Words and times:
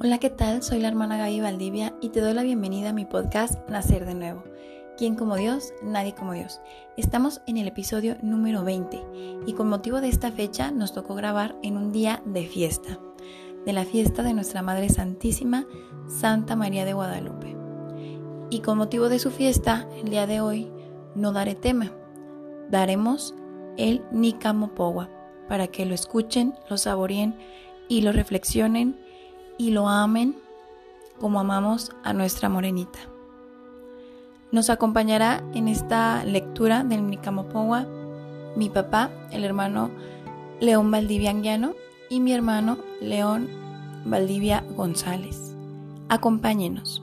Hola, 0.00 0.18
¿qué 0.18 0.30
tal? 0.30 0.62
Soy 0.62 0.78
la 0.78 0.86
hermana 0.86 1.18
Gaby 1.18 1.40
Valdivia 1.40 1.92
y 2.00 2.10
te 2.10 2.20
doy 2.20 2.32
la 2.32 2.44
bienvenida 2.44 2.90
a 2.90 2.92
mi 2.92 3.04
podcast 3.04 3.68
Nacer 3.68 4.06
de 4.06 4.14
Nuevo. 4.14 4.44
¿Quién 4.96 5.16
como 5.16 5.34
Dios? 5.34 5.72
Nadie 5.82 6.14
como 6.14 6.34
Dios. 6.34 6.60
Estamos 6.96 7.40
en 7.48 7.56
el 7.56 7.66
episodio 7.66 8.16
número 8.22 8.62
20 8.62 9.02
y 9.44 9.52
con 9.54 9.68
motivo 9.68 10.00
de 10.00 10.06
esta 10.06 10.30
fecha 10.30 10.70
nos 10.70 10.92
tocó 10.92 11.16
grabar 11.16 11.56
en 11.64 11.76
un 11.76 11.90
día 11.90 12.22
de 12.24 12.46
fiesta, 12.46 13.00
de 13.66 13.72
la 13.72 13.84
fiesta 13.84 14.22
de 14.22 14.34
nuestra 14.34 14.62
Madre 14.62 14.88
Santísima, 14.88 15.66
Santa 16.06 16.54
María 16.54 16.84
de 16.84 16.92
Guadalupe. 16.92 17.56
Y 18.50 18.60
con 18.60 18.78
motivo 18.78 19.08
de 19.08 19.18
su 19.18 19.32
fiesta, 19.32 19.88
el 20.00 20.10
día 20.10 20.28
de 20.28 20.40
hoy, 20.40 20.70
no 21.16 21.32
daré 21.32 21.56
tema, 21.56 21.90
daremos 22.70 23.34
el 23.76 24.04
Nicamopowa 24.12 25.10
para 25.48 25.66
que 25.66 25.86
lo 25.86 25.94
escuchen, 25.96 26.54
lo 26.70 26.76
saboreen 26.76 27.36
y 27.88 28.02
lo 28.02 28.12
reflexionen 28.12 29.07
y 29.58 29.72
lo 29.72 29.88
amen 29.88 30.36
como 31.20 31.40
amamos 31.40 31.92
a 32.04 32.12
nuestra 32.12 32.48
morenita. 32.48 33.00
Nos 34.50 34.70
acompañará 34.70 35.42
en 35.52 35.68
esta 35.68 36.24
lectura 36.24 36.84
del 36.84 37.06
Nicamopowa 37.10 37.86
mi 38.56 38.70
papá, 38.70 39.10
el 39.30 39.44
hermano 39.44 39.90
León 40.60 40.90
Valdivia 40.90 41.30
Anguiano 41.30 41.74
y 42.08 42.20
mi 42.20 42.32
hermano 42.32 42.78
León 43.00 43.48
Valdivia 44.04 44.64
González. 44.74 45.54
Acompáñenos. 46.08 47.02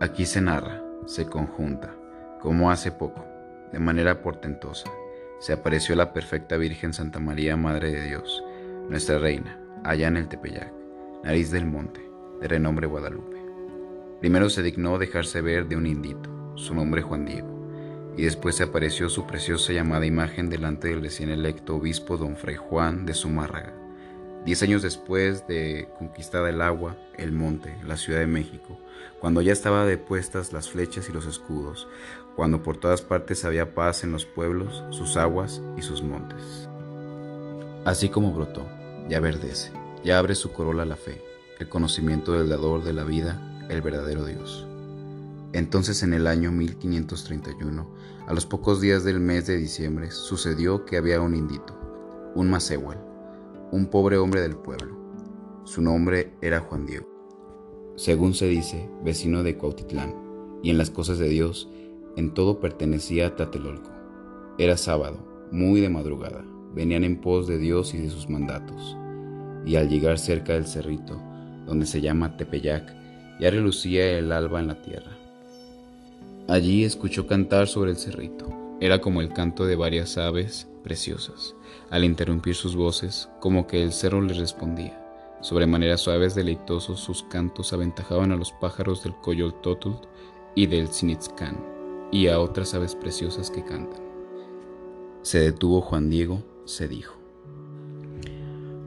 Aquí 0.00 0.26
se 0.26 0.40
narra, 0.40 0.80
se 1.06 1.26
conjunta, 1.26 1.92
como 2.40 2.70
hace 2.70 2.92
poco, 2.92 3.26
de 3.72 3.80
manera 3.80 4.22
portentosa, 4.22 4.88
se 5.40 5.52
apareció 5.52 5.96
la 5.96 6.12
perfecta 6.12 6.56
Virgen 6.56 6.92
Santa 6.92 7.18
María, 7.18 7.56
Madre 7.56 7.90
de 7.90 8.04
Dios, 8.04 8.44
nuestra 8.88 9.18
Reina, 9.18 9.60
allá 9.82 10.06
en 10.06 10.16
el 10.16 10.28
Tepeyac, 10.28 10.72
nariz 11.24 11.50
del 11.50 11.66
monte, 11.66 12.00
de 12.40 12.46
renombre 12.46 12.86
Guadalupe. 12.86 13.38
Primero 14.20 14.48
se 14.50 14.62
dignó 14.62 14.98
dejarse 14.98 15.40
ver 15.40 15.66
de 15.66 15.74
un 15.74 15.86
indito, 15.86 16.30
su 16.54 16.76
nombre 16.76 17.02
Juan 17.02 17.26
Diego, 17.26 17.68
y 18.16 18.22
después 18.22 18.54
se 18.54 18.62
apareció 18.62 19.08
su 19.08 19.26
preciosa 19.26 19.72
llamada 19.72 20.06
imagen 20.06 20.48
delante 20.48 20.88
del 20.88 21.02
recién 21.02 21.30
electo 21.30 21.74
obispo 21.74 22.16
don 22.16 22.36
Fray 22.36 22.54
Juan 22.54 23.04
de 23.04 23.14
Zumárraga, 23.14 23.74
Diez 24.48 24.62
años 24.62 24.80
después 24.80 25.46
de 25.46 25.90
conquistada 25.98 26.48
el 26.48 26.62
agua, 26.62 26.96
el 27.18 27.32
monte, 27.32 27.76
la 27.86 27.98
Ciudad 27.98 28.20
de 28.20 28.26
México, 28.26 28.80
cuando 29.20 29.42
ya 29.42 29.52
estaba 29.52 29.84
depuestas 29.84 30.54
las 30.54 30.70
flechas 30.70 31.10
y 31.10 31.12
los 31.12 31.26
escudos, 31.26 31.86
cuando 32.34 32.62
por 32.62 32.78
todas 32.78 33.02
partes 33.02 33.44
había 33.44 33.74
paz 33.74 34.04
en 34.04 34.10
los 34.10 34.24
pueblos, 34.24 34.84
sus 34.88 35.18
aguas 35.18 35.60
y 35.76 35.82
sus 35.82 36.02
montes. 36.02 36.66
Así 37.84 38.08
como 38.08 38.32
brotó, 38.32 38.66
ya 39.10 39.20
verdece, 39.20 39.70
ya 40.02 40.18
abre 40.18 40.34
su 40.34 40.50
corola 40.50 40.86
la 40.86 40.96
fe, 40.96 41.22
el 41.58 41.68
conocimiento 41.68 42.32
del 42.32 42.48
dador 42.48 42.84
de 42.84 42.94
la 42.94 43.04
vida, 43.04 43.66
el 43.68 43.82
verdadero 43.82 44.24
Dios. 44.24 44.66
Entonces 45.52 46.02
en 46.02 46.14
el 46.14 46.26
año 46.26 46.52
1531, 46.52 47.86
a 48.26 48.32
los 48.32 48.46
pocos 48.46 48.80
días 48.80 49.04
del 49.04 49.20
mes 49.20 49.46
de 49.46 49.58
diciembre, 49.58 50.10
sucedió 50.10 50.86
que 50.86 50.96
había 50.96 51.20
un 51.20 51.34
indito, 51.34 51.78
un 52.34 52.48
macehual, 52.48 53.07
un 53.70 53.86
pobre 53.86 54.16
hombre 54.16 54.40
del 54.40 54.56
pueblo. 54.56 54.96
Su 55.64 55.82
nombre 55.82 56.32
era 56.40 56.60
Juan 56.60 56.86
Diego. 56.86 57.06
Según 57.96 58.32
se 58.32 58.46
dice, 58.46 58.88
vecino 59.04 59.42
de 59.42 59.56
Cuautitlán, 59.56 60.14
y 60.62 60.70
en 60.70 60.78
las 60.78 60.90
cosas 60.90 61.18
de 61.18 61.28
Dios, 61.28 61.68
en 62.16 62.32
todo 62.32 62.60
pertenecía 62.60 63.26
a 63.26 63.36
Tatelolco. 63.36 63.90
Era 64.58 64.76
sábado, 64.76 65.18
muy 65.52 65.80
de 65.80 65.88
madrugada, 65.88 66.44
venían 66.74 67.04
en 67.04 67.20
pos 67.20 67.46
de 67.46 67.58
Dios 67.58 67.94
y 67.94 67.98
de 67.98 68.10
sus 68.10 68.28
mandatos, 68.30 68.96
y 69.66 69.76
al 69.76 69.88
llegar 69.88 70.18
cerca 70.18 70.54
del 70.54 70.66
cerrito, 70.66 71.20
donde 71.66 71.86
se 71.86 72.00
llama 72.00 72.36
Tepeyac, 72.36 72.94
ya 73.38 73.50
relucía 73.50 74.18
el 74.18 74.32
alba 74.32 74.60
en 74.60 74.68
la 74.68 74.80
tierra. 74.80 75.12
Allí 76.48 76.84
escuchó 76.84 77.26
cantar 77.26 77.68
sobre 77.68 77.90
el 77.90 77.98
cerrito. 77.98 78.46
Era 78.80 79.00
como 79.00 79.20
el 79.20 79.32
canto 79.32 79.66
de 79.66 79.74
varias 79.74 80.18
aves 80.18 80.68
preciosas, 80.84 81.56
al 81.90 82.04
interrumpir 82.04 82.54
sus 82.54 82.76
voces, 82.76 83.28
como 83.40 83.66
que 83.66 83.82
el 83.82 83.92
cerro 83.92 84.20
les 84.20 84.36
respondía. 84.36 85.04
Sobre 85.40 85.66
maneras 85.66 86.00
suaves, 86.00 86.34
deleitosos, 86.34 87.00
sus 87.00 87.24
cantos 87.24 87.72
aventajaban 87.72 88.32
a 88.32 88.36
los 88.36 88.52
pájaros 88.52 89.02
del 89.02 89.14
Coyol 89.16 89.60
Totult 89.62 90.04
y 90.54 90.66
del 90.66 90.88
Sinitzcan, 90.88 91.56
y 92.12 92.28
a 92.28 92.40
otras 92.40 92.74
aves 92.74 92.94
preciosas 92.94 93.50
que 93.50 93.64
cantan. 93.64 94.00
Se 95.22 95.40
detuvo 95.40 95.80
Juan 95.80 96.08
Diego, 96.08 96.42
se 96.64 96.88
dijo. 96.88 97.16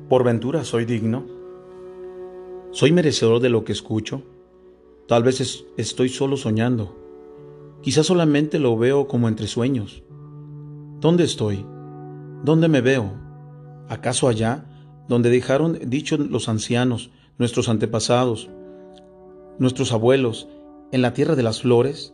Por 0.08 0.23
ventura 0.23 0.63
soy 0.63 0.85
digno. 0.85 1.25
Soy 2.72 2.91
merecedor 2.91 3.41
de 3.41 3.50
lo 3.50 3.63
que 3.63 3.73
escucho. 3.73 4.23
Tal 5.08 5.23
vez 5.23 5.66
estoy 5.78 6.09
solo 6.09 6.38
soñando. 6.38 7.00
Quizás 7.81 8.05
solamente 8.05 8.59
lo 8.59 8.77
veo 8.77 9.07
como 9.07 9.27
entre 9.27 9.47
sueños. 9.47 10.03
¿Dónde 10.99 11.23
estoy? 11.23 11.65
¿Dónde 12.43 12.67
me 12.67 12.81
veo? 12.81 13.11
¿Acaso 13.89 14.27
allá, 14.27 14.65
donde 15.07 15.29
dejaron 15.29 15.79
dicho 15.87 16.17
los 16.17 16.47
ancianos, 16.47 17.09
nuestros 17.37 17.69
antepasados, 17.69 18.49
nuestros 19.57 19.91
abuelos, 19.91 20.47
en 20.91 21.01
la 21.01 21.13
tierra 21.13 21.35
de 21.35 21.43
las 21.43 21.61
flores, 21.61 22.13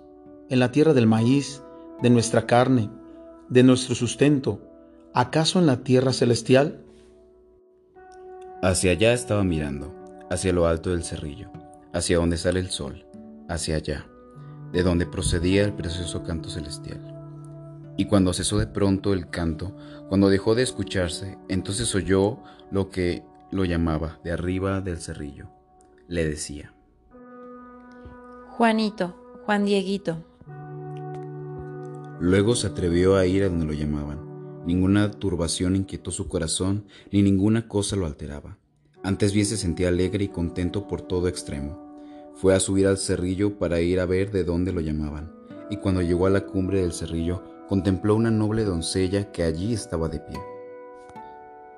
en 0.50 0.59
la 0.59 0.72
tierra 0.72 0.94
del 0.94 1.07
maíz, 1.07 1.63
de 2.01 2.09
nuestra 2.09 2.45
carne, 2.45 2.89
de 3.49 3.63
nuestro 3.63 3.94
sustento, 3.94 4.61
acaso 5.13 5.59
en 5.59 5.66
la 5.66 5.84
tierra 5.84 6.13
celestial? 6.13 6.84
Hacia 8.61 8.91
allá 8.91 9.13
estaba 9.13 9.44
mirando, 9.44 9.94
hacia 10.29 10.53
lo 10.53 10.66
alto 10.66 10.91
del 10.91 11.03
cerrillo, 11.03 11.51
hacia 11.94 12.17
donde 12.17 12.38
sale 12.38 12.59
el 12.59 12.69
sol, 12.69 13.05
hacia 13.49 13.75
allá, 13.75 14.07
de 14.72 14.83
donde 14.83 15.05
procedía 15.05 15.63
el 15.63 15.73
precioso 15.73 16.23
canto 16.23 16.50
celestial. 16.50 17.13
Y 17.97 18.05
cuando 18.05 18.33
cesó 18.33 18.57
de 18.59 18.67
pronto 18.67 19.13
el 19.13 19.29
canto, 19.29 19.75
cuando 20.07 20.29
dejó 20.29 20.55
de 20.55 20.63
escucharse, 20.63 21.38
entonces 21.50 21.94
oyó 21.95 22.39
lo 22.72 22.89
que 22.89 23.23
lo 23.51 23.66
llamaba 23.66 24.19
de 24.23 24.31
arriba 24.31 24.81
del 24.81 25.00
cerrillo. 25.00 25.50
Le 26.07 26.28
decía. 26.28 26.73
Juanito, 28.50 29.16
Juan 29.45 29.66
Dieguito. 29.66 30.23
Luego 32.19 32.55
se 32.55 32.67
atrevió 32.67 33.16
a 33.16 33.25
ir 33.25 33.44
a 33.44 33.49
donde 33.49 33.66
lo 33.66 33.73
llamaban. 33.73 34.28
Ninguna 34.66 35.11
turbación 35.11 35.75
inquietó 35.75 36.11
su 36.11 36.28
corazón, 36.28 36.85
ni 37.11 37.22
ninguna 37.22 37.67
cosa 37.67 37.95
lo 37.95 38.05
alteraba. 38.05 38.57
Antes 39.03 39.31
bien 39.31 39.45
se 39.45 39.55
sentía 39.55 39.88
alegre 39.88 40.25
y 40.25 40.28
contento 40.28 40.88
por 40.88 41.01
todo 41.01 41.28
extremo. 41.28 41.87
Fue 42.38 42.53
a 42.53 42.59
subir 42.59 42.86
al 42.86 43.00
cerrillo 43.00 43.58
para 43.58 43.81
ir 43.81 44.00
a 44.00 44.06
ver 44.06 44.31
de 44.31 44.44
dónde 44.44 44.72
lo 44.72 44.80
llamaban, 44.80 45.31
y 45.72 45.78
cuando 45.78 46.03
llegó 46.03 46.28
a 46.28 46.30
la 46.30 46.42
cumbre 46.42 46.81
del 46.81 46.94
cerrillo, 46.94 47.42
contempló 47.68 48.16
una 48.16 48.30
noble 48.30 48.64
doncella 48.64 49.31
que 49.31 49.42
allí 49.42 49.74
estaba 49.74 50.08
de 50.08 50.20
pie. 50.20 50.40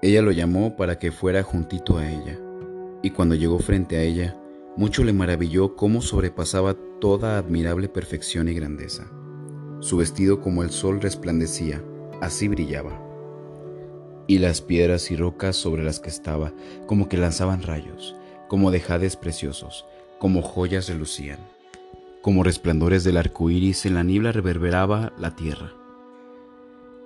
Ella 0.02 0.22
lo 0.22 0.32
llamó 0.32 0.76
para 0.76 1.00
que 1.00 1.14
fuera 1.14 1.44
juntito 1.44 1.98
a 1.98 2.10
ella, 2.10 2.38
y 3.02 3.12
cuando 3.12 3.36
llegó 3.36 3.58
frente 3.60 3.96
a 3.96 4.02
ella, 4.02 4.38
mucho 4.76 5.06
le 5.06 5.14
maravilló 5.14 5.78
cómo 5.78 6.02
sobrepasaba 6.02 6.76
toda 7.00 7.38
admirable 7.38 7.88
perfección 7.88 8.50
y 8.50 8.54
grandeza. 8.54 9.10
Su 9.80 9.96
vestido 9.96 10.42
como 10.42 10.64
el 10.64 10.72
sol 10.72 11.00
resplandecía, 11.00 11.82
así 12.20 12.50
brillaba. 12.50 13.02
Y 14.28 14.40
las 14.40 14.62
piedras 14.62 15.10
y 15.10 15.16
rocas 15.16 15.56
sobre 15.56 15.84
las 15.84 16.02
que 16.02 16.10
estaba 16.10 16.54
como 16.86 17.08
que 17.08 17.16
lanzaban 17.16 17.64
rayos, 17.64 18.14
como 18.50 18.72
de 18.72 18.82
jades 18.82 19.16
preciosos, 19.16 19.86
como 20.20 20.42
joyas 20.42 20.88
relucían. 20.90 21.40
Como 22.22 22.44
resplandores 22.44 23.04
del 23.04 23.18
arco 23.18 23.50
iris 23.50 23.86
en 23.86 23.96
la 23.96 24.04
niebla 24.04 24.32
reverberaba 24.32 25.14
la 25.18 25.36
tierra 25.36 25.74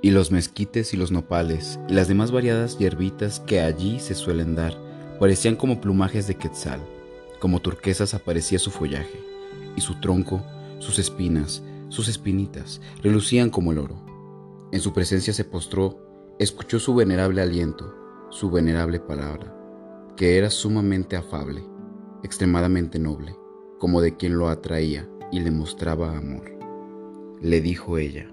y 0.03 0.11
los 0.11 0.31
mezquites 0.31 0.93
y 0.93 0.97
los 0.97 1.11
nopales 1.11 1.79
y 1.87 1.93
las 1.93 2.09
demás 2.09 2.31
variadas 2.31 2.77
hierbitas 2.77 3.39
que 3.39 3.61
allí 3.61 4.01
se 4.01 4.13
suelen 4.13 4.53
dar 4.53 4.77
parecían 5.17 5.55
como 5.55 5.79
plumajes 5.79 6.27
de 6.27 6.35
quetzal, 6.35 6.81
como 7.39 7.61
turquesas 7.61 8.13
aparecía 8.13 8.59
su 8.59 8.69
follaje, 8.69 9.23
y 9.77 9.81
su 9.81 9.95
tronco, 10.01 10.43
sus 10.79 10.99
espinas, 10.99 11.63
sus 11.87 12.09
espinitas, 12.09 12.81
relucían 13.01 13.49
como 13.49 13.71
el 13.71 13.77
oro. 13.77 13.95
En 14.73 14.81
su 14.81 14.91
presencia 14.91 15.31
se 15.31 15.45
postró, 15.45 16.35
escuchó 16.37 16.79
su 16.79 16.93
venerable 16.93 17.41
aliento, 17.41 17.95
su 18.29 18.51
venerable 18.51 18.99
palabra, 18.99 19.55
que 20.17 20.37
era 20.37 20.49
sumamente 20.49 21.15
afable, 21.15 21.63
extremadamente 22.23 22.99
noble, 22.99 23.35
como 23.79 24.01
de 24.01 24.15
quien 24.15 24.37
lo 24.37 24.47
atraía 24.47 25.07
y 25.31 25.41
le 25.41 25.51
mostraba 25.51 26.17
amor. 26.17 26.51
Le 27.41 27.61
dijo 27.61 27.97
ella, 27.97 28.27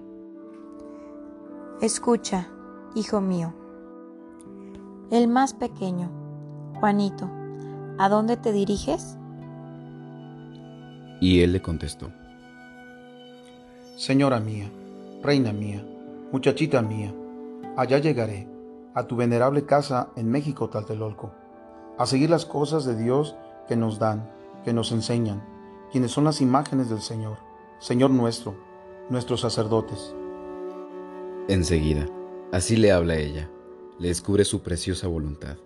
Escucha, 1.81 2.47
hijo 2.95 3.21
mío. 3.21 3.53
El 5.11 5.27
más 5.27 5.53
pequeño, 5.53 6.09
Juanito, 6.79 7.29
¿a 7.97 8.07
dónde 8.07 8.37
te 8.37 8.51
diriges? 8.51 9.17
Y 11.19 11.41
él 11.41 11.53
le 11.53 11.61
contestó, 11.61 12.11
Señora 13.97 14.39
mía, 14.39 14.71
reina 15.21 15.51
mía, 15.53 15.85
muchachita 16.31 16.81
mía, 16.81 17.13
allá 17.77 17.97
llegaré, 17.97 18.47
a 18.93 19.03
tu 19.03 19.15
venerable 19.15 19.65
casa 19.65 20.09
en 20.15 20.29
México, 20.29 20.69
Taltelolco, 20.69 21.31
a 21.97 22.05
seguir 22.05 22.29
las 22.29 22.45
cosas 22.45 22.85
de 22.85 22.95
Dios 22.95 23.35
que 23.67 23.75
nos 23.75 23.99
dan, 23.99 24.31
que 24.63 24.73
nos 24.73 24.91
enseñan, 24.91 25.43
quienes 25.91 26.11
son 26.11 26.23
las 26.23 26.41
imágenes 26.41 26.89
del 26.89 27.01
Señor, 27.01 27.37
Señor 27.79 28.11
nuestro, 28.11 28.55
nuestros 29.09 29.41
sacerdotes. 29.41 30.15
Enseguida, 31.47 32.05
así 32.51 32.77
le 32.77 32.91
habla 32.91 33.15
ella, 33.15 33.49
le 33.99 34.07
descubre 34.07 34.45
su 34.45 34.61
preciosa 34.61 35.07
voluntad. 35.07 35.57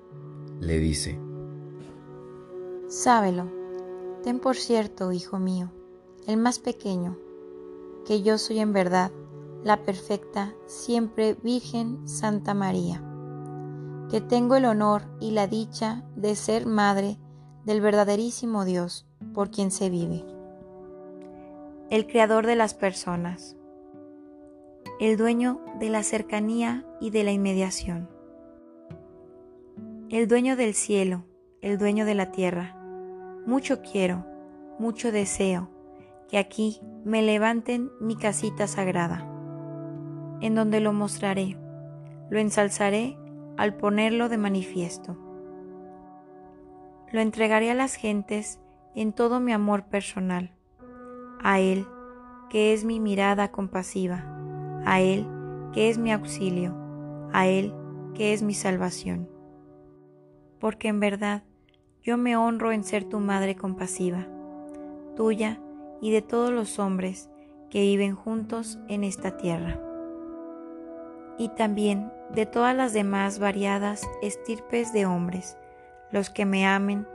Le 0.59 0.79
dice, 0.79 1.19
Sábelo, 2.87 3.51
ten 4.23 4.39
por 4.39 4.55
cierto, 4.55 5.11
hijo 5.11 5.37
mío, 5.37 5.71
el 6.27 6.37
más 6.37 6.59
pequeño, 6.59 7.17
que 8.05 8.21
yo 8.21 8.37
soy 8.37 8.59
en 8.59 8.73
verdad 8.73 9.11
la 9.63 9.83
perfecta, 9.83 10.53
siempre 10.67 11.35
Virgen 11.41 12.07
Santa 12.07 12.53
María, 12.53 13.03
que 14.11 14.21
tengo 14.21 14.55
el 14.55 14.65
honor 14.65 15.01
y 15.19 15.31
la 15.31 15.47
dicha 15.47 16.03
de 16.15 16.35
ser 16.35 16.67
madre 16.67 17.17
del 17.65 17.81
verdaderísimo 17.81 18.63
Dios 18.63 19.05
por 19.33 19.49
quien 19.49 19.71
se 19.71 19.89
vive, 19.89 20.23
el 21.89 22.07
creador 22.07 22.45
de 22.45 22.55
las 22.55 22.73
personas, 22.73 23.57
el 24.99 25.17
dueño 25.17 25.59
de 25.79 25.89
la 25.89 26.03
cercanía 26.03 26.85
y 27.01 27.09
de 27.09 27.23
la 27.23 27.31
inmediación, 27.31 28.09
el 30.09 30.27
dueño 30.27 30.55
del 30.55 30.73
cielo, 30.73 31.25
el 31.61 31.77
dueño 31.77 32.05
de 32.05 32.15
la 32.15 32.31
tierra. 32.31 32.77
Mucho 33.45 33.81
quiero, 33.81 34.25
mucho 34.79 35.11
deseo 35.11 35.69
que 36.29 36.37
aquí 36.37 36.79
me 37.03 37.21
levanten 37.21 37.91
mi 37.99 38.15
casita 38.15 38.67
sagrada 38.67 39.31
en 40.41 40.55
donde 40.55 40.79
lo 40.79 40.93
mostraré, 40.93 41.57
lo 42.29 42.39
ensalzaré 42.39 43.17
al 43.57 43.75
ponerlo 43.75 44.29
de 44.29 44.37
manifiesto. 44.37 45.24
Lo 47.11 47.21
entregaré 47.21 47.71
a 47.71 47.75
las 47.75 47.95
gentes 47.95 48.59
en 48.95 49.13
todo 49.13 49.39
mi 49.39 49.51
amor 49.51 49.85
personal, 49.85 50.55
a 51.41 51.59
Él, 51.59 51.87
que 52.49 52.73
es 52.73 52.85
mi 52.85 52.99
mirada 52.99 53.51
compasiva, 53.51 54.25
a 54.85 55.01
Él, 55.01 55.27
que 55.73 55.89
es 55.89 55.97
mi 55.97 56.11
auxilio, 56.11 56.75
a 57.33 57.47
Él, 57.47 57.73
que 58.13 58.33
es 58.33 58.41
mi 58.41 58.53
salvación. 58.53 59.29
Porque 60.59 60.87
en 60.87 60.99
verdad 60.99 61.43
yo 62.01 62.17
me 62.17 62.37
honro 62.37 62.71
en 62.71 62.83
ser 62.83 63.03
tu 63.03 63.19
madre 63.19 63.55
compasiva, 63.55 64.27
tuya 65.15 65.59
y 66.01 66.11
de 66.11 66.21
todos 66.21 66.51
los 66.51 66.79
hombres 66.79 67.29
que 67.69 67.81
viven 67.81 68.15
juntos 68.15 68.79
en 68.87 69.03
esta 69.03 69.37
tierra 69.37 69.79
y 71.37 71.49
también 71.49 72.11
de 72.33 72.45
todas 72.45 72.75
las 72.75 72.93
demás 72.93 73.39
variadas 73.39 74.07
estirpes 74.21 74.93
de 74.93 75.05
hombres, 75.05 75.57
los 76.11 76.29
que 76.29 76.45
me 76.45 76.67
amen, 76.67 77.07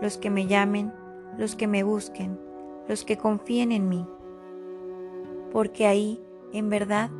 los 0.00 0.18
que 0.18 0.30
me 0.30 0.46
llamen, 0.46 0.92
los 1.38 1.56
que 1.56 1.66
me 1.66 1.82
busquen, 1.82 2.38
los 2.88 3.04
que 3.04 3.16
confíen 3.16 3.72
en 3.72 3.88
mí. 3.88 4.06
Porque 5.52 5.86
ahí, 5.86 6.22
en 6.52 6.68
verdad, 6.68 7.10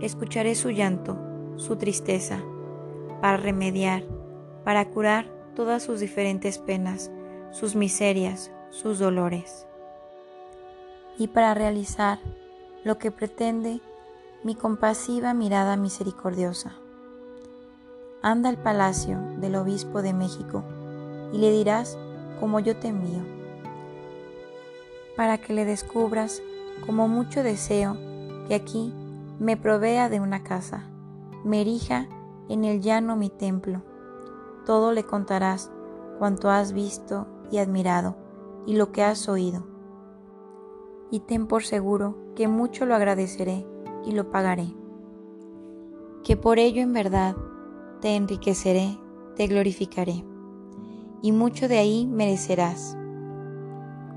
escucharé 0.00 0.54
su 0.54 0.70
llanto, 0.70 1.18
su 1.56 1.76
tristeza, 1.76 2.40
para 3.20 3.36
remediar, 3.36 4.04
para 4.64 4.88
curar 4.90 5.26
todas 5.54 5.82
sus 5.82 6.00
diferentes 6.00 6.58
penas, 6.58 7.10
sus 7.50 7.74
miserias, 7.74 8.52
sus 8.70 8.98
dolores. 8.98 9.66
Y 11.18 11.28
para 11.28 11.54
realizar 11.54 12.20
lo 12.84 12.98
que 12.98 13.10
pretende 13.10 13.80
mi 14.44 14.54
compasiva 14.54 15.34
mirada 15.34 15.76
misericordiosa. 15.76 16.76
Anda 18.22 18.48
al 18.48 18.56
palacio 18.56 19.20
del 19.38 19.54
obispo 19.54 20.02
de 20.02 20.12
México 20.12 20.64
y 21.32 21.38
le 21.38 21.52
dirás 21.52 21.96
como 22.40 22.58
yo 22.58 22.76
te 22.76 22.88
envío, 22.88 23.22
para 25.16 25.38
que 25.38 25.52
le 25.52 25.64
descubras 25.64 26.42
como 26.86 27.08
mucho 27.08 27.42
deseo 27.42 27.96
que 28.48 28.54
aquí 28.54 28.92
me 29.38 29.56
provea 29.56 30.08
de 30.08 30.20
una 30.20 30.42
casa, 30.42 30.84
me 31.44 31.60
erija 31.60 32.06
en 32.48 32.64
el 32.64 32.80
llano 32.80 33.14
mi 33.16 33.30
templo. 33.30 33.82
Todo 34.66 34.92
le 34.92 35.04
contarás 35.04 35.70
cuanto 36.18 36.50
has 36.50 36.72
visto 36.72 37.26
y 37.50 37.58
admirado 37.58 38.16
y 38.66 38.76
lo 38.76 38.90
que 38.90 39.02
has 39.02 39.28
oído. 39.28 39.64
Y 41.10 41.20
ten 41.20 41.46
por 41.46 41.62
seguro 41.62 42.16
que 42.34 42.48
mucho 42.48 42.84
lo 42.84 42.94
agradeceré 42.94 43.66
y 44.04 44.12
lo 44.12 44.30
pagaré. 44.30 44.74
Que 46.24 46.36
por 46.36 46.58
ello 46.58 46.82
en 46.82 46.92
verdad 46.92 47.36
te 48.00 48.16
enriqueceré, 48.16 48.98
te 49.36 49.46
glorificaré, 49.46 50.24
y 51.22 51.32
mucho 51.32 51.68
de 51.68 51.78
ahí 51.78 52.06
merecerás. 52.06 52.96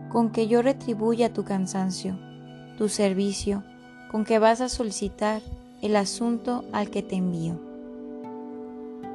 Con 0.09 0.31
que 0.31 0.47
yo 0.47 0.61
retribuya 0.61 1.33
tu 1.33 1.43
cansancio, 1.43 2.17
tu 2.77 2.89
servicio, 2.89 3.63
con 4.11 4.25
que 4.25 4.39
vas 4.39 4.61
a 4.61 4.69
solicitar 4.69 5.41
el 5.81 5.95
asunto 5.95 6.65
al 6.73 6.89
que 6.89 7.01
te 7.01 7.15
envío. 7.15 7.59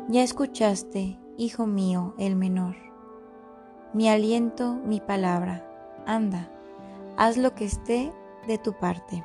Ya 0.08 0.22
escuchaste, 0.22 1.18
hijo 1.36 1.66
mío, 1.66 2.14
el 2.18 2.36
menor. 2.36 2.76
Mi 3.92 4.08
aliento, 4.08 4.74
mi 4.74 5.00
palabra, 5.00 5.68
anda, 6.06 6.50
haz 7.16 7.36
lo 7.36 7.54
que 7.54 7.64
esté 7.64 8.12
de 8.46 8.58
tu 8.58 8.72
parte 8.72 9.24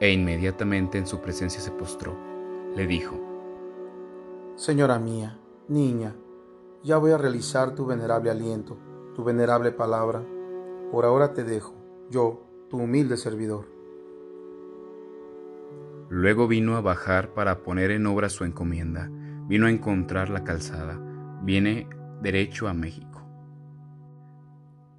e 0.00 0.12
inmediatamente 0.12 0.98
en 0.98 1.06
su 1.06 1.20
presencia 1.20 1.60
se 1.60 1.70
postró. 1.70 2.14
Le 2.74 2.86
dijo, 2.86 3.14
Señora 4.56 5.00
mía, 5.00 5.36
niña, 5.66 6.14
ya 6.84 6.98
voy 6.98 7.10
a 7.10 7.18
realizar 7.18 7.74
tu 7.74 7.86
venerable 7.86 8.30
aliento, 8.30 8.78
tu 9.16 9.24
venerable 9.24 9.72
palabra. 9.72 10.22
Por 10.92 11.04
ahora 11.04 11.32
te 11.34 11.42
dejo, 11.42 11.74
yo, 12.08 12.46
tu 12.70 12.78
humilde 12.78 13.16
servidor. 13.16 13.66
Luego 16.08 16.46
vino 16.46 16.76
a 16.76 16.80
bajar 16.80 17.34
para 17.34 17.64
poner 17.64 17.90
en 17.90 18.06
obra 18.06 18.28
su 18.28 18.44
encomienda, 18.44 19.10
vino 19.48 19.66
a 19.66 19.70
encontrar 19.70 20.30
la 20.30 20.44
calzada, 20.44 21.00
viene 21.42 21.88
derecho 22.22 22.68
a 22.68 22.74
México. 22.74 23.26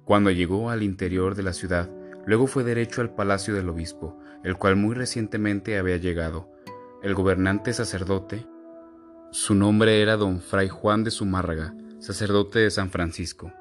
Cuando 0.04 0.30
llegó 0.30 0.68
al 0.68 0.82
interior 0.82 1.34
de 1.34 1.44
la 1.44 1.54
ciudad, 1.54 1.90
luego 2.26 2.46
fue 2.46 2.62
derecho 2.62 3.00
al 3.00 3.14
palacio 3.14 3.54
del 3.54 3.70
obispo, 3.70 4.18
el 4.44 4.58
cual 4.58 4.76
muy 4.76 4.94
recientemente 4.94 5.78
había 5.78 5.96
llegado. 5.96 6.50
El 7.02 7.14
gobernante 7.14 7.72
sacerdote, 7.72 8.46
su 9.36 9.54
nombre 9.54 10.00
era 10.00 10.16
don 10.16 10.40
Fray 10.40 10.70
Juan 10.70 11.04
de 11.04 11.10
Zumárraga, 11.10 11.74
sacerdote 11.98 12.58
de 12.60 12.70
San 12.70 12.90
Francisco. 12.90 13.52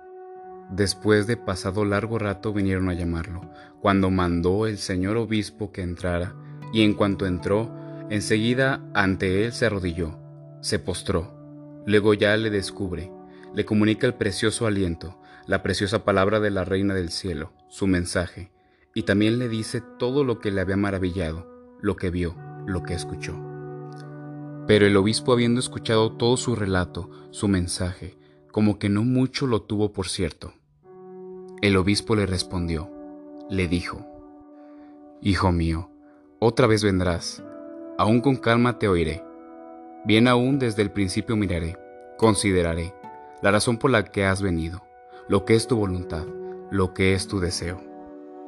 Después 0.70 1.28
de 1.28 1.36
pasado 1.36 1.84
largo 1.84 2.18
rato 2.18 2.54
vinieron 2.54 2.88
a 2.88 2.94
llamarlo, 2.94 3.52
cuando 3.82 4.10
mandó 4.10 4.68
el 4.68 4.78
señor 4.78 5.18
obispo 5.18 5.74
que 5.74 5.82
entrara, 5.82 6.34
y 6.72 6.84
en 6.84 6.94
cuanto 6.94 7.26
entró, 7.26 7.76
enseguida 8.10 8.90
ante 8.94 9.44
él 9.44 9.52
se 9.52 9.66
arrodilló, 9.66 10.18
se 10.62 10.80
postró, 10.80 11.84
luego 11.86 12.14
ya 12.14 12.38
le 12.38 12.52
descubre, 12.52 13.12
le 13.54 13.66
comunica 13.66 14.08
el 14.08 14.14
precioso 14.14 14.68
aliento, 14.68 15.20
la 15.46 15.62
preciosa 15.62 16.06
palabra 16.06 16.40
de 16.40 16.52
la 16.52 16.64
Reina 16.64 16.94
del 16.94 17.10
Cielo, 17.10 17.52
su 17.68 17.86
mensaje, 17.86 18.50
y 18.94 19.04
también 19.04 19.40
le 19.40 19.50
dice 19.50 19.84
todo 20.00 20.24
lo 20.24 20.40
que 20.40 20.52
le 20.52 20.62
había 20.62 20.78
maravillado, 20.78 21.52
lo 21.82 21.98
que 21.98 22.12
vio, 22.12 22.34
lo 22.66 22.82
que 22.82 22.94
escuchó. 22.94 23.45
Pero 24.68 24.86
el 24.86 24.98
obispo 24.98 25.34
habiendo 25.34 25.60
escuchado 25.60 26.12
todo 26.14 26.38
su 26.38 26.56
relato, 26.56 27.10
su 27.32 27.48
mensaje, 27.48 28.18
como 28.52 28.80
que 28.80 28.90
no 28.90 29.04
mucho 29.04 29.48
lo 29.48 29.62
tuvo 29.62 29.92
por 29.92 30.08
cierto. 30.08 30.54
El 31.62 31.78
obispo 31.78 32.16
le 32.16 32.26
respondió, 32.26 32.90
le 33.50 33.68
dijo, 33.68 34.06
Hijo 35.22 35.52
mío, 35.52 35.90
otra 36.40 36.68
vez 36.68 36.84
vendrás, 36.84 37.44
aún 37.98 38.22
con 38.22 38.36
calma 38.36 38.78
te 38.80 38.88
oiré, 38.88 39.24
bien 40.06 40.28
aún 40.28 40.60
desde 40.60 40.82
el 40.82 40.92
principio 40.92 41.36
miraré, 41.36 41.78
consideraré 42.18 42.94
la 43.42 43.52
razón 43.52 43.78
por 43.78 43.92
la 43.92 44.04
que 44.06 44.26
has 44.26 44.42
venido, 44.42 44.84
lo 45.28 45.46
que 45.46 45.56
es 45.56 45.68
tu 45.68 45.76
voluntad, 45.76 46.26
lo 46.72 46.94
que 46.94 47.14
es 47.14 47.28
tu 47.28 47.40
deseo 47.40 47.96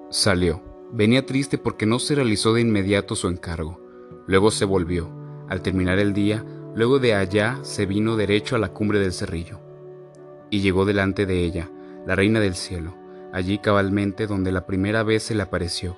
Salió. 0.10 0.64
Venía 0.94 1.26
triste 1.26 1.58
porque 1.58 1.86
no 1.86 2.00
se 2.00 2.16
realizó 2.16 2.54
de 2.54 2.62
inmediato 2.62 3.16
su 3.16 3.28
encargo. 3.28 3.82
Luego 4.26 4.52
se 4.52 4.64
volvió. 4.64 5.10
Al 5.50 5.62
terminar 5.62 6.00
el 6.00 6.14
día, 6.14 6.44
luego 6.76 7.00
de 7.00 7.14
allá 7.14 7.60
se 7.64 7.86
vino 7.86 8.16
derecho 8.16 8.56
a 8.56 8.60
la 8.60 8.70
cumbre 8.70 9.00
del 9.00 9.14
cerrillo. 9.14 9.60
Y 10.50 10.62
llegó 10.62 10.86
delante 10.86 11.26
de 11.26 11.44
ella, 11.44 11.70
la 12.06 12.16
reina 12.16 12.40
del 12.40 12.56
cielo, 12.56 12.96
allí 13.34 13.60
cabalmente 13.60 14.28
donde 14.28 14.52
la 14.52 14.66
primera 14.66 15.04
vez 15.04 15.24
se 15.24 15.36
le 15.36 15.44
apareció. 15.44 15.98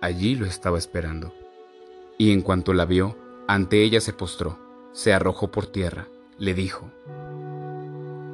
Allí 0.00 0.34
lo 0.34 0.46
estaba 0.46 0.78
esperando. 0.78 1.34
Y 2.18 2.32
en 2.32 2.42
cuanto 2.42 2.72
la 2.72 2.84
vio, 2.84 3.16
ante 3.48 3.82
ella 3.82 4.00
se 4.00 4.12
postró, 4.12 4.58
se 4.92 5.12
arrojó 5.12 5.50
por 5.50 5.66
tierra, 5.66 6.06
le 6.38 6.54
dijo, 6.54 6.90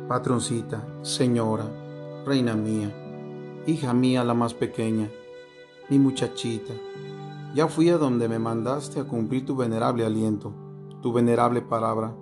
Patroncita, 0.09 0.87
señora, 1.03 1.65
reina 2.25 2.55
mía, 2.55 2.93
hija 3.67 3.93
mía 3.93 4.23
la 4.23 4.35
más 4.35 4.55
pequeña, 4.55 5.09
mi 5.89 5.99
muchachita, 5.99 6.73
ya 7.57 7.69
fui 7.69 7.89
a 7.89 7.97
donde 7.97 8.29
me 8.29 8.39
mandaste 8.39 9.01
a 9.01 9.05
cumplir 9.05 9.47
tu 9.47 9.57
venerable 9.57 10.05
aliento, 10.05 10.53
tu 11.01 11.15
venerable 11.15 11.63
palabra, 11.63 12.15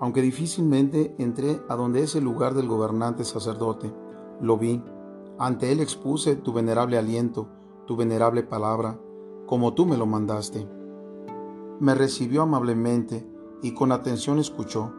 aunque 0.00 0.22
difícilmente 0.22 1.14
entré 1.18 1.60
a 1.68 1.76
donde 1.76 2.02
es 2.02 2.16
el 2.16 2.24
lugar 2.24 2.54
del 2.54 2.66
gobernante 2.66 3.24
sacerdote. 3.24 3.92
Lo 4.40 4.56
vi, 4.56 4.82
ante 5.38 5.70
él 5.70 5.80
expuse 5.80 6.34
tu 6.34 6.54
venerable 6.54 6.96
aliento, 6.96 7.46
tu 7.86 7.94
venerable 7.94 8.42
palabra, 8.42 8.98
como 9.46 9.74
tú 9.74 9.84
me 9.84 9.98
lo 9.98 10.06
mandaste. 10.06 10.66
Me 11.78 11.94
recibió 11.94 12.40
amablemente 12.40 13.30
y 13.60 13.74
con 13.74 13.92
atención 13.92 14.38
escuchó, 14.38 14.94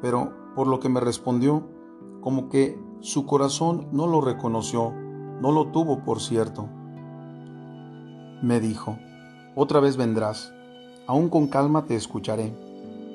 pero 0.00 0.32
por 0.54 0.66
lo 0.66 0.80
que 0.80 0.88
me 0.88 1.00
respondió, 1.00 1.68
como 2.22 2.48
que 2.48 2.82
su 3.00 3.26
corazón 3.26 3.88
no 3.92 4.06
lo 4.06 4.22
reconoció, 4.22 4.94
no 5.42 5.52
lo 5.52 5.72
tuvo 5.72 6.04
por 6.04 6.22
cierto. 6.22 6.70
Me 8.42 8.60
dijo, 8.60 8.96
otra 9.56 9.80
vez 9.80 9.96
vendrás, 9.96 10.52
aún 11.06 11.30
con 11.30 11.48
calma 11.48 11.86
te 11.86 11.96
escucharé, 11.96 12.52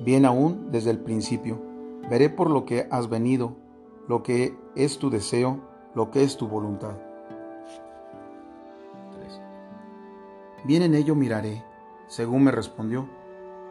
bien 0.04 0.26
aún 0.26 0.72
desde 0.72 0.90
el 0.90 0.98
principio, 0.98 1.62
veré 2.10 2.30
por 2.30 2.50
lo 2.50 2.66
que 2.66 2.88
has 2.90 3.10
venido, 3.10 3.56
lo 4.08 4.24
que 4.24 4.58
es 4.76 4.98
tu 4.98 5.12
deseo, 5.12 5.60
lo 5.94 6.10
que 6.10 6.24
es 6.24 6.38
tu 6.38 6.48
voluntad. 6.48 6.96
Bien 10.66 10.82
en 10.82 10.96
ello 10.96 11.14
miraré, 11.14 11.64
según 12.08 12.44
me 12.44 12.52
respondió, 12.52 13.08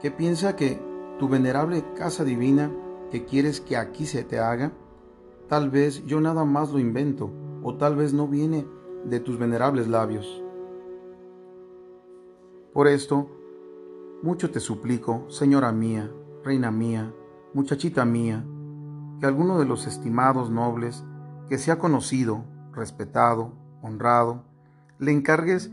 que 0.01 0.13
piensa 0.13 0.55
que 0.55 0.81
tu 1.19 1.29
venerable 1.29 1.85
casa 1.97 2.23
divina 2.23 2.71
que 3.11 3.25
quieres 3.25 3.61
que 3.61 3.77
aquí 3.77 4.07
se 4.07 4.23
te 4.23 4.39
haga, 4.39 4.71
tal 5.49 5.71
vez 5.71 6.07
yo 6.07 6.21
nada 6.21 6.45
más 6.45 6.71
lo 6.71 6.79
invento, 6.79 7.31
o 7.65 7.75
tal 7.75 7.97
vez 7.97 8.15
no 8.15 8.29
viene 8.29 8.65
de 9.05 9.19
tus 9.19 9.39
venerables 9.39 9.89
labios. 9.89 10.41
Por 12.73 12.87
esto, 12.87 13.29
mucho 14.23 14.53
te 14.53 14.61
suplico, 14.61 15.29
señora 15.29 15.73
mía, 15.73 16.09
reina 16.45 16.71
mía, 16.71 17.13
muchachita 17.53 18.05
mía, 18.05 18.45
que 19.19 19.27
alguno 19.27 19.59
de 19.59 19.65
los 19.65 19.89
estimados 19.89 20.51
nobles 20.51 21.05
que 21.49 21.59
se 21.59 21.73
ha 21.73 21.81
conocido, 21.81 22.45
respetado, 22.73 23.53
honrado, 23.83 24.45
le 25.01 25.11
encargues 25.11 25.73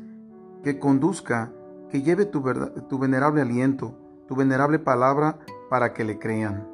que 0.64 0.80
conduzca, 0.80 1.54
que 1.92 2.02
lleve 2.02 2.26
tu, 2.26 2.42
venerable 2.42 3.42
aliento, 3.42 3.94
tu 4.28 4.36
venerable 4.36 4.80
palabra 4.80 5.38
para 5.70 5.94
que 5.94 6.04
le 6.04 6.18
crean. 6.18 6.68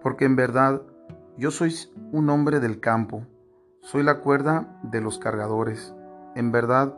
Porque 0.00 0.26
en 0.26 0.36
verdad 0.36 0.80
yo 1.36 1.50
soy 1.50 1.74
un 2.12 2.30
hombre 2.30 2.60
del 2.60 2.78
campo, 2.78 3.26
soy 3.80 4.04
la 4.04 4.20
cuerda 4.20 4.78
de 4.84 5.00
los 5.00 5.18
cargadores, 5.18 5.92
en 6.36 6.52
verdad 6.52 6.96